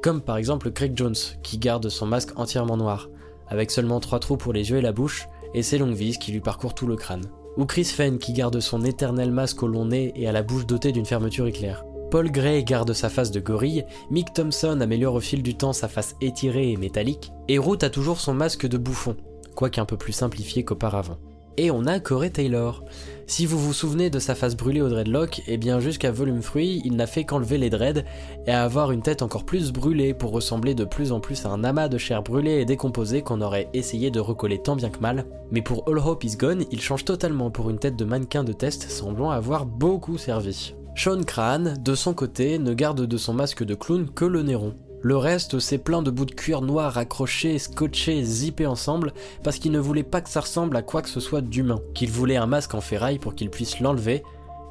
comme 0.00 0.20
par 0.20 0.36
exemple 0.36 0.70
Craig 0.70 0.92
Jones, 0.94 1.16
qui 1.42 1.58
garde 1.58 1.88
son 1.88 2.06
masque 2.06 2.38
entièrement 2.38 2.76
noir, 2.76 3.08
avec 3.48 3.72
seulement 3.72 3.98
trois 3.98 4.20
trous 4.20 4.36
pour 4.36 4.52
les 4.52 4.70
yeux 4.70 4.76
et 4.76 4.82
la 4.82 4.92
bouche, 4.92 5.26
et 5.54 5.62
ses 5.62 5.78
longues 5.78 5.94
vis 5.94 6.18
qui 6.18 6.30
lui 6.30 6.40
parcourent 6.40 6.74
tout 6.74 6.86
le 6.86 6.96
crâne. 6.96 7.24
Ou 7.56 7.64
Chris 7.64 7.84
Fenn 7.84 8.18
qui 8.18 8.32
garde 8.32 8.60
son 8.60 8.84
éternel 8.84 9.30
masque 9.30 9.62
au 9.62 9.68
long 9.68 9.86
nez 9.86 10.12
et 10.14 10.28
à 10.28 10.32
la 10.32 10.42
bouche 10.42 10.66
dotée 10.66 10.92
d'une 10.92 11.06
fermeture 11.06 11.46
éclair. 11.46 11.84
Paul 12.10 12.30
Gray 12.30 12.64
garde 12.64 12.92
sa 12.92 13.10
face 13.10 13.30
de 13.30 13.40
gorille, 13.40 13.84
Mick 14.10 14.32
Thompson 14.32 14.80
améliore 14.80 15.14
au 15.14 15.20
fil 15.20 15.42
du 15.42 15.56
temps 15.56 15.74
sa 15.74 15.88
face 15.88 16.16
étirée 16.20 16.72
et 16.72 16.76
métallique, 16.76 17.32
et 17.48 17.58
Root 17.58 17.78
a 17.82 17.90
toujours 17.90 18.20
son 18.20 18.32
masque 18.32 18.66
de 18.66 18.78
bouffon, 18.78 19.16
quoique 19.54 19.80
un 19.80 19.84
peu 19.84 19.96
plus 19.96 20.12
simplifié 20.12 20.64
qu'auparavant. 20.64 21.18
Et 21.60 21.72
on 21.72 21.86
a 21.86 21.98
Corey 21.98 22.30
Taylor. 22.30 22.84
Si 23.26 23.44
vous 23.44 23.58
vous 23.58 23.72
souvenez 23.72 24.10
de 24.10 24.20
sa 24.20 24.36
face 24.36 24.56
brûlée 24.56 24.80
au 24.80 24.88
dreadlock, 24.88 25.42
eh 25.48 25.56
bien 25.56 25.80
jusqu'à 25.80 26.12
Volume 26.12 26.40
Fruit, 26.40 26.80
il 26.84 26.94
n'a 26.94 27.08
fait 27.08 27.24
qu'enlever 27.24 27.58
les 27.58 27.68
dreads 27.68 28.04
et 28.46 28.52
avoir 28.52 28.92
une 28.92 29.02
tête 29.02 29.22
encore 29.22 29.44
plus 29.44 29.72
brûlée 29.72 30.14
pour 30.14 30.30
ressembler 30.30 30.76
de 30.76 30.84
plus 30.84 31.10
en 31.10 31.18
plus 31.18 31.44
à 31.44 31.48
un 31.48 31.64
amas 31.64 31.88
de 31.88 31.98
chair 31.98 32.22
brûlée 32.22 32.60
et 32.60 32.64
décomposée 32.64 33.22
qu'on 33.22 33.40
aurait 33.40 33.68
essayé 33.74 34.12
de 34.12 34.20
recoller 34.20 34.62
tant 34.62 34.76
bien 34.76 34.88
que 34.88 35.00
mal. 35.00 35.26
Mais 35.50 35.60
pour 35.60 35.82
All 35.88 35.98
Hope 35.98 36.22
Is 36.22 36.36
Gone, 36.36 36.64
il 36.70 36.80
change 36.80 37.04
totalement 37.04 37.50
pour 37.50 37.70
une 37.70 37.80
tête 37.80 37.96
de 37.96 38.04
mannequin 38.04 38.44
de 38.44 38.52
test 38.52 38.88
semblant 38.88 39.30
avoir 39.30 39.66
beaucoup 39.66 40.16
servi. 40.16 40.76
Sean 40.94 41.22
Crane, 41.24 41.74
de 41.82 41.94
son 41.96 42.14
côté, 42.14 42.60
ne 42.60 42.72
garde 42.72 43.04
de 43.04 43.16
son 43.16 43.34
masque 43.34 43.64
de 43.64 43.74
clown 43.74 44.08
que 44.08 44.24
le 44.24 44.44
nez 44.44 44.54
rond. 44.54 44.74
Le 45.00 45.16
reste, 45.16 45.60
c'est 45.60 45.78
plein 45.78 46.02
de 46.02 46.10
bouts 46.10 46.24
de 46.24 46.34
cuir 46.34 46.60
noir 46.60 46.98
accrochés, 46.98 47.58
scotchés, 47.58 48.24
zippés 48.24 48.66
ensemble, 48.66 49.12
parce 49.44 49.58
qu'il 49.58 49.70
ne 49.70 49.78
voulait 49.78 50.02
pas 50.02 50.20
que 50.20 50.28
ça 50.28 50.40
ressemble 50.40 50.76
à 50.76 50.82
quoi 50.82 51.02
que 51.02 51.08
ce 51.08 51.20
soit 51.20 51.40
d'humain, 51.40 51.80
qu'il 51.94 52.10
voulait 52.10 52.36
un 52.36 52.46
masque 52.46 52.74
en 52.74 52.80
ferraille 52.80 53.20
pour 53.20 53.36
qu'il 53.36 53.50
puisse 53.50 53.78
l'enlever 53.78 54.24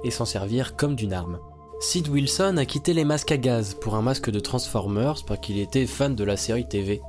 et 0.04 0.12
s'en 0.12 0.26
servir 0.26 0.76
comme 0.76 0.96
d'une 0.96 1.14
arme. 1.14 1.40
Sid 1.80 2.10
Wilson 2.10 2.58
a 2.58 2.66
quitté 2.66 2.94
les 2.94 3.06
masques 3.06 3.32
à 3.32 3.38
gaz 3.38 3.76
pour 3.76 3.96
un 3.96 4.02
masque 4.02 4.30
de 4.30 4.40
Transformers 4.40 5.24
parce 5.26 5.40
qu'il 5.40 5.60
était 5.60 5.86
fan 5.86 6.16
de 6.16 6.24
la 6.24 6.36
série 6.36 6.68
TV, 6.68 7.02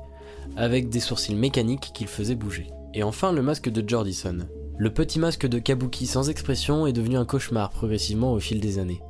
avec 0.55 0.89
des 0.89 0.99
sourcils 0.99 1.35
mécaniques 1.35 1.91
qu'il 1.93 2.07
faisait 2.07 2.35
bouger. 2.35 2.67
Et 2.93 3.03
enfin 3.03 3.31
le 3.31 3.41
masque 3.41 3.69
de 3.69 3.87
Jordison. 3.87 4.47
Le 4.77 4.93
petit 4.93 5.19
masque 5.19 5.45
de 5.45 5.59
Kabuki 5.59 6.07
sans 6.07 6.29
expression 6.29 6.87
est 6.87 6.93
devenu 6.93 7.17
un 7.17 7.25
cauchemar 7.25 7.69
progressivement 7.69 8.31
au 8.31 8.39
fil 8.39 8.61
des 8.61 8.79
années. 8.79 9.01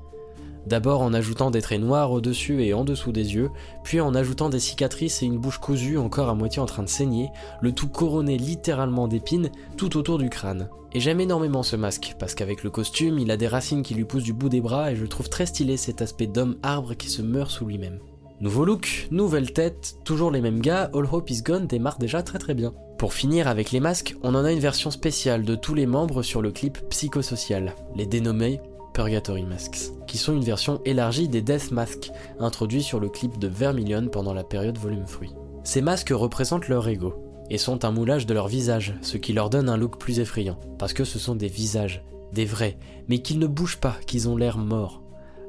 D'abord 0.68 1.02
en 1.02 1.14
ajoutant 1.14 1.52
des 1.52 1.62
traits 1.62 1.82
noirs 1.82 2.12
au-dessus 2.12 2.64
et 2.64 2.74
en 2.74 2.84
dessous 2.84 3.12
des 3.12 3.36
yeux, 3.36 3.50
puis 3.84 4.02
en 4.02 4.14
ajoutant 4.14 4.50
des 4.50 4.60
cicatrices 4.60 5.24
et 5.24 5.26
une 5.26 5.38
bouche 5.38 5.58
cousue 5.58 5.98
encore 5.98 6.30
à 6.30 6.36
moitié 6.36 6.62
en 6.62 6.66
train 6.66 6.84
de 6.84 6.90
saigner, 6.90 7.30
le 7.62 7.72
tout 7.72 7.88
couronné 7.88 8.38
littéralement 8.38 9.08
d'épines 9.08 9.50
tout 9.78 9.98
autour 9.98 10.18
du 10.18 10.30
crâne. 10.30 10.70
Et 10.94 11.00
j'aime 11.00 11.22
énormément 11.22 11.64
ce 11.64 11.76
masque, 11.76 12.16
parce 12.18 12.34
qu'avec 12.34 12.64
le 12.64 12.72
costume, 12.72 13.20
il 13.20 13.30
a 13.30 13.38
des 13.38 13.48
racines 13.48 13.84
qui 13.84 13.94
lui 13.94 14.06
poussent 14.06 14.24
du 14.24 14.34
bout 14.34 14.50
des 14.50 14.62
bras 14.62 14.92
et 14.92 14.96
je 14.96 15.06
trouve 15.06 15.30
très 15.30 15.46
stylé 15.46 15.78
cet 15.78 16.02
aspect 16.02 16.28
d'homme 16.28 16.58
arbre 16.64 16.96
qui 16.96 17.10
se 17.10 17.22
meurt 17.22 17.52
sous 17.52 17.66
lui-même. 17.66 18.00
Nouveau 18.42 18.64
look, 18.64 19.08
nouvelle 19.12 19.52
tête, 19.52 19.98
toujours 20.06 20.32
les 20.32 20.42
mêmes 20.42 20.62
gars, 20.62 20.90
All 20.94 21.06
Hope 21.12 21.30
Is 21.30 21.42
Gone 21.42 21.68
démarre 21.68 22.00
déjà 22.00 22.24
très 22.24 22.40
très 22.40 22.54
bien. 22.54 22.74
Pour 22.98 23.14
finir 23.14 23.48
avec 23.48 23.72
les 23.72 23.80
masques, 23.80 24.16
on 24.24 24.34
en 24.34 24.46
a 24.46 24.52
une 24.52 24.60
version 24.60 24.92
spéciale 24.92 25.44
de 25.44 25.56
tous 25.56 25.74
les 25.74 25.86
membres 25.86 26.24
sur 26.24 26.42
le 26.42 26.52
clip 26.52 26.80
Psychosocial, 26.90 27.76
les 27.96 28.06
dénommés 28.06 28.62
Purgatory 29.00 29.44
Masks, 29.44 29.94
qui 30.08 30.18
sont 30.18 30.34
une 30.34 30.44
version 30.44 30.82
élargie 30.84 31.30
des 31.30 31.42
Death 31.42 31.72
Masks, 31.72 32.12
introduits 32.38 32.84
sur 32.84 33.00
le 33.00 33.08
clip 33.08 33.40
de 33.40 33.48
Vermilion 33.48 34.10
pendant 34.10 34.34
la 34.34 34.44
période 34.44 34.78
volume 34.78 35.08
fruit. 35.08 35.34
Ces 35.64 35.82
masques 35.82 36.12
représentent 36.12 36.68
leur 36.68 36.86
ego, 36.86 37.14
et 37.50 37.58
sont 37.58 37.86
un 37.86 37.92
moulage 37.92 38.26
de 38.26 38.34
leur 38.34 38.50
visage, 38.50 38.94
ce 39.02 39.16
qui 39.16 39.32
leur 39.32 39.50
donne 39.50 39.70
un 39.70 39.78
look 39.78 39.98
plus 39.98 40.20
effrayant, 40.20 40.60
parce 40.78 40.92
que 40.92 41.06
ce 41.06 41.18
sont 41.18 41.36
des 41.36 41.48
visages, 41.48 42.04
des 42.34 42.44
vrais, 42.44 42.78
mais 43.08 43.20
qu'ils 43.20 43.40
ne 43.40 43.48
bougent 43.48 43.80
pas, 43.80 43.96
qu'ils 44.06 44.28
ont 44.28 44.36
l'air 44.36 44.58
morts. 44.58 45.02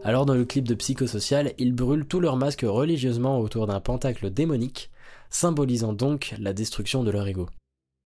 Alors 0.05 0.27
dans 0.27 0.35
le 0.35 0.45
clip 0.45 0.69
de 0.69 0.75
Psychosocial, 0.77 1.53
ils 1.59 1.75
brûlent 1.75 2.07
tous 2.07 2.21
leurs 2.21 2.37
masques 2.37 2.65
religieusement 2.65 3.41
autour 3.41 3.67
d'un 3.67 3.81
pentacle 3.81 4.31
démonique, 4.31 4.93
symbolisant 5.29 5.93
donc 5.93 6.37
la 6.39 6.53
destruction 6.53 7.03
de 7.03 7.11
leur 7.11 7.27
ego. 7.27 7.49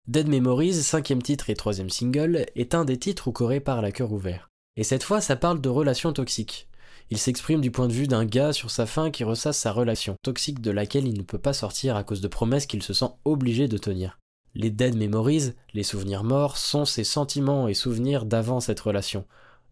Dead 0.08 0.28
Memories, 0.28 0.72
cinquième 0.72 1.20
titre 1.20 1.50
et 1.50 1.54
troisième 1.54 1.90
single, 1.90 2.46
est 2.56 2.74
un 2.74 2.86
des 2.86 2.96
titres 2.96 3.28
où 3.28 3.32
Corey 3.32 3.60
parle 3.60 3.84
à 3.84 3.92
cœur 3.92 4.12
ouvert. 4.12 4.48
Et 4.76 4.84
cette 4.84 5.02
fois, 5.02 5.20
ça 5.20 5.36
parle 5.36 5.60
de 5.60 5.68
relations 5.68 6.12
toxiques. 6.12 6.68
Il 7.10 7.18
s'exprime 7.18 7.60
du 7.60 7.70
point 7.70 7.86
de 7.86 7.92
vue 7.92 8.08
d'un 8.08 8.24
gars 8.24 8.52
sur 8.52 8.70
sa 8.70 8.84
fin 8.84 9.10
qui 9.10 9.24
ressasse 9.24 9.58
sa 9.58 9.72
relation, 9.72 10.16
toxique 10.22 10.60
de 10.60 10.70
laquelle 10.70 11.06
il 11.06 11.16
ne 11.16 11.22
peut 11.22 11.38
pas 11.38 11.52
sortir 11.52 11.96
à 11.96 12.02
cause 12.02 12.20
de 12.20 12.28
promesses 12.28 12.66
qu'il 12.66 12.82
se 12.82 12.92
sent 12.92 13.10
obligé 13.24 13.68
de 13.68 13.78
tenir. 13.78 14.18
Les 14.54 14.70
dead 14.70 14.96
memories, 14.96 15.52
les 15.72 15.82
souvenirs 15.82 16.24
morts, 16.24 16.56
sont 16.56 16.84
ses 16.84 17.04
sentiments 17.04 17.68
et 17.68 17.74
souvenirs 17.74 18.24
d'avant 18.24 18.58
cette 18.58 18.80
relation, 18.80 19.24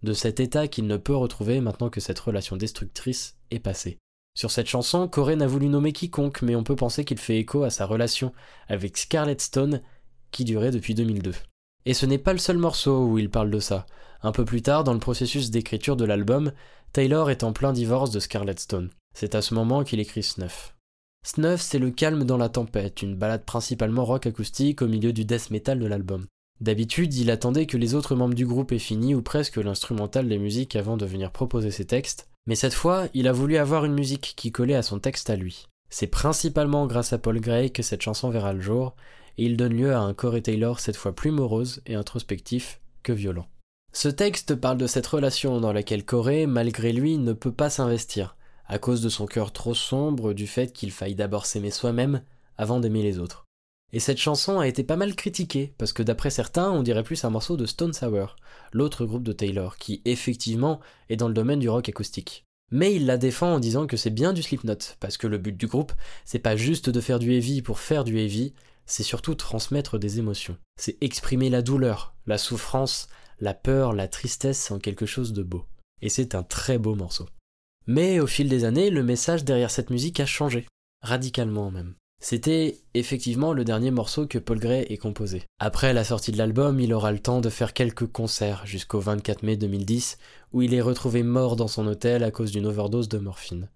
de 0.03 0.13
cet 0.13 0.39
état 0.39 0.69
qu'il 0.69 0.87
ne 0.87 0.97
peut 0.97 1.17
retrouver 1.17 1.61
maintenant 1.61 1.91
que 1.91 2.01
cette 2.01 2.21
relation 2.21 2.57
destructrice 2.57 3.37
est 3.51 3.59
passée. 3.59 3.99
Sur 4.37 4.51
cette 4.51 4.67
chanson, 4.67 5.09
Corey 5.09 5.37
n'a 5.37 5.47
voulu 5.47 5.69
nommer 5.69 5.93
quiconque, 5.93 6.43
mais 6.43 6.57
on 6.57 6.65
peut 6.65 6.77
penser 6.77 7.05
qu'il 7.05 7.19
fait 7.19 7.39
écho 7.39 7.63
à 7.63 7.71
sa 7.71 7.87
relation 7.87 8.33
avec 8.69 8.97
Scarlett 8.97 9.41
Stone, 9.41 9.81
qui 10.31 10.45
durait 10.45 10.73
depuis 10.73 10.95
2002. 10.95 11.33
Et 11.87 11.95
ce 11.95 12.07
n'est 12.07 12.19
pas 12.19 12.33
le 12.33 12.39
seul 12.39 12.59
morceau 12.59 13.07
où 13.07 13.19
il 13.19 13.31
parle 13.31 13.51
de 13.51 13.61
ça. 13.61 13.87
Un 14.25 14.33
peu 14.33 14.47
plus 14.47 14.63
tard, 14.63 14.85
dans 14.85 14.95
le 14.95 14.99
processus 14.99 15.51
d'écriture 15.51 15.97
de 15.97 16.07
l'album, 16.07 16.53
Taylor 16.95 17.31
est 17.31 17.45
en 17.45 17.53
plein 17.53 17.75
divorce 17.75 18.11
de 18.11 18.21
Scarlett 18.21 18.59
Stone. 18.59 18.89
C'est 19.15 19.35
à 19.35 19.43
ce 19.43 19.53
moment 19.53 19.85
qu'il 19.85 20.01
écrit 20.01 20.23
Snuff. 20.23 20.75
Snuff, 21.27 21.61
c'est 21.61 21.79
le 21.79 21.91
calme 21.91 22.25
dans 22.25 22.39
la 22.39 22.49
tempête, 22.49 23.03
une 23.03 23.17
balade 23.17 23.45
principalement 23.45 24.03
rock 24.03 24.27
acoustique 24.27 24.81
au 24.81 24.89
milieu 24.89 25.13
du 25.13 25.27
death 25.27 25.51
metal 25.51 25.79
de 25.79 25.87
l'album. 25.87 26.25
D'habitude, 26.63 27.13
il 27.13 27.31
attendait 27.31 27.67
que 27.67 27.77
les 27.77 27.95
autres 27.95 28.15
membres 28.15 28.35
du 28.35 28.47
groupe 28.47 28.73
aient 28.73 28.79
fini 28.79 29.15
ou 29.15 29.21
presque 29.21 29.59
l'instrumental 29.59 30.27
des 30.27 30.39
musiques 30.39 30.75
avant 30.75 30.97
de 30.97 31.05
venir 31.05 31.31
proposer 31.31 31.71
ses 31.71 31.85
textes, 31.85 32.31
mais 32.47 32.55
cette 32.55 32.73
fois, 32.73 33.09
il 33.13 33.29
a 33.29 33.33
voulu 33.33 33.59
avoir 33.59 33.85
une 33.85 33.93
musique 33.93 34.33
qui 34.39 34.53
collait 34.53 34.75
à 34.75 34.83
son 34.83 35.01
texte 35.01 35.29
à 35.29 35.37
lui. 35.37 35.67
C'est 35.91 36.07
principalement 36.07 36.87
grâce 36.87 37.13
à 37.13 37.19
Paul 37.19 37.41
Gray 37.41 37.71
que 37.71 37.83
cette 37.83 38.03
chanson 38.03 38.31
verra 38.31 38.55
le 38.55 38.63
jour, 38.63 38.97
et 39.37 39.45
il 39.45 39.59
donne 39.59 39.75
lieu 39.75 39.93
à 39.93 40.01
un 40.01 40.15
Corey 40.15 40.41
Taylor 40.41 40.81
cette 40.81 40.97
fois 40.97 41.15
plus 41.15 41.31
morose 41.31 41.83
et 41.85 41.95
introspectif 41.95 42.81
que 43.03 43.13
violent. 43.13 43.49
Ce 43.95 44.09
texte 44.09 44.57
parle 44.57 44.77
de 44.77 44.89
cette 44.89 45.07
relation 45.07 45.61
dans 45.61 45.73
laquelle 45.73 46.05
Corey, 46.05 46.47
malgré 46.47 46.93
lui, 46.93 47.17
ne 47.17 47.33
peut 47.33 47.53
pas 47.53 47.71
s'investir, 47.71 48.37
à 48.67 48.81
cause 48.81 49.01
de 49.01 49.09
son 49.09 49.25
cœur 49.25 49.53
trop 49.53 49.73
sombre, 49.73 50.33
du 50.33 50.49
fait 50.49 50.73
qu'il 50.73 50.91
faille 50.91 51.15
d'abord 51.15 51.47
s'aimer 51.47 51.71
soi-même 51.71 52.21
avant 52.59 52.81
d'aimer 52.81 53.05
les 53.05 53.21
autres. 53.21 53.45
Et 53.93 54.01
cette 54.01 54.19
chanson 54.19 54.59
a 54.59 54.67
été 54.67 54.83
pas 54.83 54.97
mal 54.97 55.15
critiquée, 55.15 55.75
parce 55.79 55.93
que 55.93 56.03
d'après 56.03 56.31
certains, 56.31 56.73
on 56.73 56.83
dirait 56.83 57.05
plus 57.05 57.25
un 57.25 57.31
morceau 57.31 57.57
de 57.57 57.67
Stone 57.67 57.93
Sour, 57.93 58.35
l'autre 58.73 59.07
groupe 59.07 59.23
de 59.23 59.33
Taylor, 59.33 59.77
qui 59.77 60.03
effectivement 60.05 60.81
est 61.09 61.17
dans 61.17 61.29
le 61.29 61.35
domaine 61.35 61.61
du 61.61 61.69
rock 61.69 61.89
acoustique. 61.89 62.45
Mais 62.73 62.97
il 62.97 63.07
la 63.07 63.17
défend 63.17 63.55
en 63.55 63.61
disant 63.61 63.87
que 63.87 63.97
c'est 63.97 64.11
bien 64.11 64.33
du 64.33 64.43
Slipknot, 64.43 64.97
parce 64.99 65.17
que 65.17 65.29
le 65.29 65.39
but 65.39 65.57
du 65.57 65.69
groupe, 65.69 65.93
c'est 66.25 66.41
pas 66.41 66.57
juste 66.57 66.91
de 66.91 67.01
faire 67.01 67.21
du 67.21 67.33
heavy 67.33 67.63
pour 67.63 67.79
faire 67.79 68.03
du 68.03 68.19
heavy, 68.19 68.55
c'est 68.87 69.05
surtout 69.05 69.37
transmettre 69.37 70.01
des 70.01 70.19
émotions. 70.19 70.57
C'est 70.81 71.01
exprimer 71.01 71.49
la 71.49 71.63
douleur, 71.63 72.17
la 72.27 72.39
souffrance, 72.39 73.09
la 73.41 73.55
peur, 73.55 73.93
la 73.93 74.09
tristesse 74.09 74.71
en 74.71 74.79
quelque 74.79 75.07
chose 75.07 75.33
de 75.33 75.43
beau. 75.43 75.65
Et 76.03 76.09
c'est 76.09 76.35
un 76.35 76.43
très 76.43 76.79
beau 76.79 76.95
morceau. 76.95 77.27
Mais 77.87 78.21
au 78.21 78.27
fil 78.27 78.49
des 78.49 78.65
années, 78.65 78.91
le 78.91 79.03
message 79.03 79.45
derrière 79.45 79.71
cette 79.71 79.91
musique 79.91 80.21
a 80.21 80.27
changé, 80.27 80.67
radicalement 81.03 81.71
même. 81.71 81.95
C'était 82.21 82.79
effectivement 82.95 83.53
le 83.53 83.65
dernier 83.65 83.91
morceau 83.91 84.27
que 84.27 84.39
Paul 84.39 84.59
Gray 84.59 84.87
ait 84.89 84.97
composé. 84.97 85.43
Après 85.59 85.93
la 85.93 86.05
sortie 86.05 86.33
de 86.33 86.39
l'album, 86.39 86.81
il 86.81 86.95
aura 86.95 87.13
le 87.13 87.19
temps 87.19 87.43
de 87.43 87.51
faire 87.51 87.75
quelques 87.75 88.07
concerts 88.07 88.65
jusqu'au 88.65 88.99
24 88.99 89.43
mai 89.43 89.59
2010, 89.59 90.17
où 90.53 90.63
il 90.63 90.73
est 90.73 90.81
retrouvé 90.81 91.23
mort 91.23 91.57
dans 91.57 91.69
son 91.69 91.87
hôtel 91.87 92.25
à 92.25 92.31
cause 92.31 92.51
d'une 92.51 92.65
overdose 92.65 93.11
de 93.11 93.19
morphine. 93.19 93.69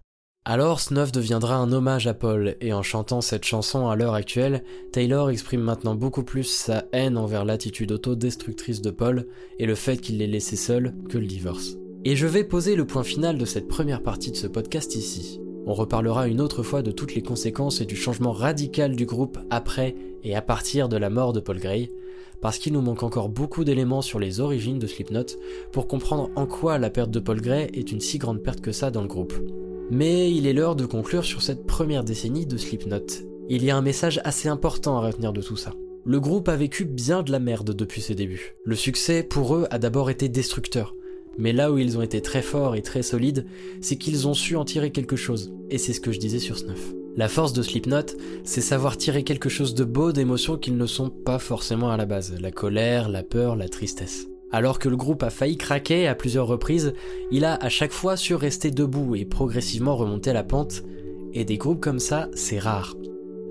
Alors 0.51 0.79
Snuff 0.79 1.11
deviendra 1.11 1.57
un 1.57 1.71
hommage 1.71 2.07
à 2.07 2.15
Paul, 2.15 2.55
et 2.59 2.73
en 2.73 2.81
chantant 2.81 3.21
cette 3.21 3.45
chanson 3.45 3.87
à 3.87 3.95
l'heure 3.95 4.15
actuelle, 4.15 4.63
Taylor 4.91 5.29
exprime 5.29 5.61
maintenant 5.61 5.93
beaucoup 5.93 6.23
plus 6.23 6.45
sa 6.45 6.85
haine 6.91 7.19
envers 7.19 7.45
l'attitude 7.45 7.91
autodestructrice 7.91 8.81
de 8.81 8.89
Paul 8.89 9.27
et 9.59 9.67
le 9.67 9.75
fait 9.75 9.97
qu'il 9.97 10.17
l'ait 10.17 10.25
laissé 10.25 10.55
seul 10.55 10.95
que 11.07 11.19
le 11.19 11.27
divorce. 11.27 11.77
Et 12.03 12.15
je 12.15 12.25
vais 12.25 12.43
poser 12.43 12.75
le 12.75 12.87
point 12.87 13.03
final 13.03 13.37
de 13.37 13.45
cette 13.45 13.67
première 13.67 14.01
partie 14.01 14.31
de 14.31 14.35
ce 14.35 14.47
podcast 14.47 14.95
ici. 14.95 15.39
On 15.67 15.75
reparlera 15.75 16.27
une 16.27 16.41
autre 16.41 16.63
fois 16.63 16.81
de 16.81 16.89
toutes 16.89 17.13
les 17.13 17.21
conséquences 17.21 17.79
et 17.79 17.85
du 17.85 17.95
changement 17.95 18.31
radical 18.31 18.95
du 18.95 19.05
groupe 19.05 19.37
après 19.51 19.93
et 20.23 20.35
à 20.35 20.41
partir 20.41 20.89
de 20.89 20.97
la 20.97 21.11
mort 21.11 21.31
de 21.31 21.41
Paul 21.41 21.59
Gray, 21.59 21.91
parce 22.41 22.57
qu'il 22.57 22.73
nous 22.73 22.81
manque 22.81 23.03
encore 23.03 23.29
beaucoup 23.29 23.63
d'éléments 23.63 24.01
sur 24.01 24.17
les 24.17 24.39
origines 24.39 24.79
de 24.79 24.87
Slipknot 24.87 25.27
pour 25.71 25.87
comprendre 25.87 26.31
en 26.35 26.47
quoi 26.47 26.79
la 26.79 26.89
perte 26.89 27.11
de 27.11 27.19
Paul 27.19 27.39
Gray 27.39 27.69
est 27.75 27.91
une 27.91 28.01
si 28.01 28.17
grande 28.17 28.41
perte 28.41 28.61
que 28.61 28.71
ça 28.71 28.89
dans 28.89 29.03
le 29.03 29.07
groupe. 29.07 29.35
Mais 29.91 30.31
il 30.31 30.45
est 30.45 30.53
l'heure 30.53 30.75
de 30.75 30.85
conclure 30.85 31.25
sur 31.25 31.41
cette 31.41 31.65
première 31.65 32.03
décennie 32.03 32.45
de 32.45 32.57
Slipknot. 32.57 33.05
Il 33.49 33.63
y 33.63 33.71
a 33.71 33.75
un 33.75 33.81
message 33.81 34.21
assez 34.23 34.47
important 34.47 34.97
à 34.97 35.01
retenir 35.01 35.33
de 35.33 35.41
tout 35.41 35.57
ça. 35.57 35.73
Le 36.05 36.19
groupe 36.19 36.47
a 36.47 36.55
vécu 36.55 36.85
bien 36.85 37.23
de 37.23 37.31
la 37.31 37.39
merde 37.39 37.73
depuis 37.73 38.01
ses 38.01 38.13
débuts. 38.13 38.55
Le 38.63 38.75
succès, 38.75 39.23
pour 39.23 39.55
eux, 39.55 39.67
a 39.71 39.79
d'abord 39.79 40.11
été 40.11 40.29
destructeur. 40.29 40.95
Mais 41.39 41.53
là 41.53 41.71
où 41.71 41.79
ils 41.79 41.97
ont 41.97 42.03
été 42.03 42.21
très 42.21 42.43
forts 42.43 42.75
et 42.75 42.83
très 42.83 43.01
solides, 43.01 43.47
c'est 43.81 43.95
qu'ils 43.95 44.27
ont 44.27 44.35
su 44.35 44.55
en 44.55 44.63
tirer 44.63 44.91
quelque 44.91 45.15
chose. 45.15 45.51
Et 45.71 45.79
c'est 45.79 45.93
ce 45.93 46.01
que 46.01 46.11
je 46.11 46.19
disais 46.19 46.39
sur 46.39 46.57
Snuff. 46.57 46.93
La 47.17 47.27
force 47.27 47.53
de 47.53 47.63
Slipknot, 47.63 48.15
c'est 48.43 48.61
savoir 48.61 48.95
tirer 48.95 49.23
quelque 49.23 49.49
chose 49.49 49.73
de 49.73 49.83
beau 49.83 50.11
d'émotions 50.11 50.57
qu'ils 50.57 50.77
ne 50.77 50.85
sont 50.85 51.09
pas 51.09 51.39
forcément 51.39 51.89
à 51.89 51.97
la 51.97 52.05
base. 52.05 52.35
La 52.39 52.51
colère, 52.51 53.09
la 53.09 53.23
peur, 53.23 53.55
la 53.55 53.67
tristesse. 53.67 54.28
Alors 54.51 54.79
que 54.79 54.89
le 54.89 54.97
groupe 54.97 55.23
a 55.23 55.29
failli 55.29 55.57
craquer 55.57 56.07
à 56.07 56.15
plusieurs 56.15 56.47
reprises, 56.47 56.93
il 57.31 57.45
a 57.45 57.55
à 57.55 57.69
chaque 57.69 57.91
fois 57.91 58.17
su 58.17 58.33
rester 58.33 58.71
debout 58.71 59.15
et 59.15 59.25
progressivement 59.25 59.95
remonter 59.95 60.33
la 60.33 60.43
pente, 60.43 60.83
et 61.33 61.45
des 61.45 61.57
groupes 61.57 61.81
comme 61.81 61.99
ça, 61.99 62.29
c'est 62.33 62.57
rare. 62.59 62.95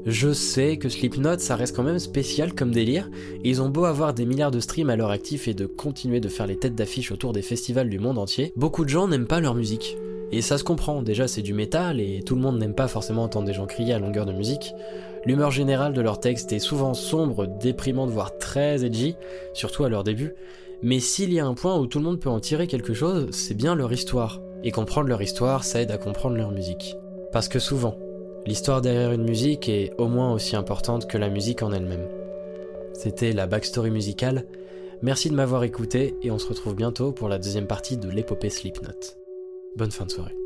Je 0.06 0.32
sais 0.32 0.76
que 0.78 0.88
Slipknot, 0.88 1.38
ça 1.38 1.54
reste 1.54 1.76
quand 1.76 1.82
même 1.82 1.98
spécial 1.98 2.54
comme 2.54 2.70
délire, 2.70 3.10
ils 3.44 3.62
ont 3.62 3.68
beau 3.68 3.84
avoir 3.84 4.14
des 4.14 4.24
milliards 4.24 4.50
de 4.50 4.60
streams 4.60 4.90
à 4.90 4.96
leur 4.96 5.10
actif 5.10 5.48
et 5.48 5.54
de 5.54 5.66
continuer 5.66 6.18
de 6.18 6.28
faire 6.28 6.46
les 6.46 6.56
têtes 6.56 6.74
d'affiche 6.74 7.12
autour 7.12 7.32
des 7.32 7.42
festivals 7.42 7.90
du 7.90 7.98
monde 7.98 8.18
entier, 8.18 8.52
beaucoup 8.56 8.84
de 8.84 8.90
gens 8.90 9.06
n'aiment 9.06 9.26
pas 9.26 9.40
leur 9.40 9.54
musique. 9.54 9.96
Et 10.30 10.42
ça 10.42 10.58
se 10.58 10.64
comprend, 10.64 11.02
déjà 11.02 11.26
c'est 11.28 11.42
du 11.42 11.54
métal 11.54 12.00
et 12.00 12.22
tout 12.24 12.34
le 12.34 12.40
monde 12.40 12.58
n'aime 12.58 12.74
pas 12.74 12.88
forcément 12.88 13.24
entendre 13.24 13.46
des 13.46 13.54
gens 13.54 13.66
crier 13.66 13.94
à 13.94 13.98
longueur 13.98 14.26
de 14.26 14.32
musique. 14.32 14.72
L'humeur 15.24 15.50
générale 15.50 15.94
de 15.94 16.00
leur 16.00 16.20
texte 16.20 16.52
est 16.52 16.58
souvent 16.58 16.94
sombre, 16.94 17.46
déprimante, 17.46 18.10
voire 18.10 18.36
très 18.38 18.84
edgy, 18.84 19.14
surtout 19.54 19.84
à 19.84 19.88
leur 19.88 20.04
début, 20.04 20.34
mais 20.82 21.00
s'il 21.00 21.32
y 21.32 21.40
a 21.40 21.46
un 21.46 21.54
point 21.54 21.78
où 21.78 21.86
tout 21.86 21.98
le 21.98 22.04
monde 22.04 22.20
peut 22.20 22.28
en 22.28 22.40
tirer 22.40 22.66
quelque 22.66 22.94
chose, 22.94 23.28
c'est 23.32 23.54
bien 23.54 23.74
leur 23.74 23.92
histoire. 23.92 24.40
Et 24.64 24.70
comprendre 24.70 25.08
leur 25.08 25.22
histoire, 25.22 25.64
ça 25.64 25.80
aide 25.80 25.90
à 25.90 25.98
comprendre 25.98 26.36
leur 26.36 26.50
musique. 26.50 26.96
Parce 27.32 27.48
que 27.48 27.58
souvent, 27.58 27.96
l'histoire 28.46 28.80
derrière 28.80 29.12
une 29.12 29.24
musique 29.24 29.68
est 29.68 29.92
au 29.98 30.08
moins 30.08 30.32
aussi 30.32 30.56
importante 30.56 31.08
que 31.08 31.18
la 31.18 31.28
musique 31.28 31.62
en 31.62 31.72
elle-même. 31.72 32.06
C'était 32.92 33.32
la 33.32 33.46
backstory 33.46 33.90
musicale. 33.90 34.46
Merci 35.02 35.30
de 35.30 35.34
m'avoir 35.34 35.62
écouté 35.64 36.16
et 36.22 36.30
on 36.30 36.38
se 36.38 36.48
retrouve 36.48 36.74
bientôt 36.74 37.12
pour 37.12 37.28
la 37.28 37.38
deuxième 37.38 37.66
partie 37.66 37.96
de 37.96 38.10
l'épopée 38.10 38.50
Slipknot. 38.50 39.16
Bonne 39.76 39.92
fin 39.92 40.06
de 40.06 40.10
soirée. 40.10 40.37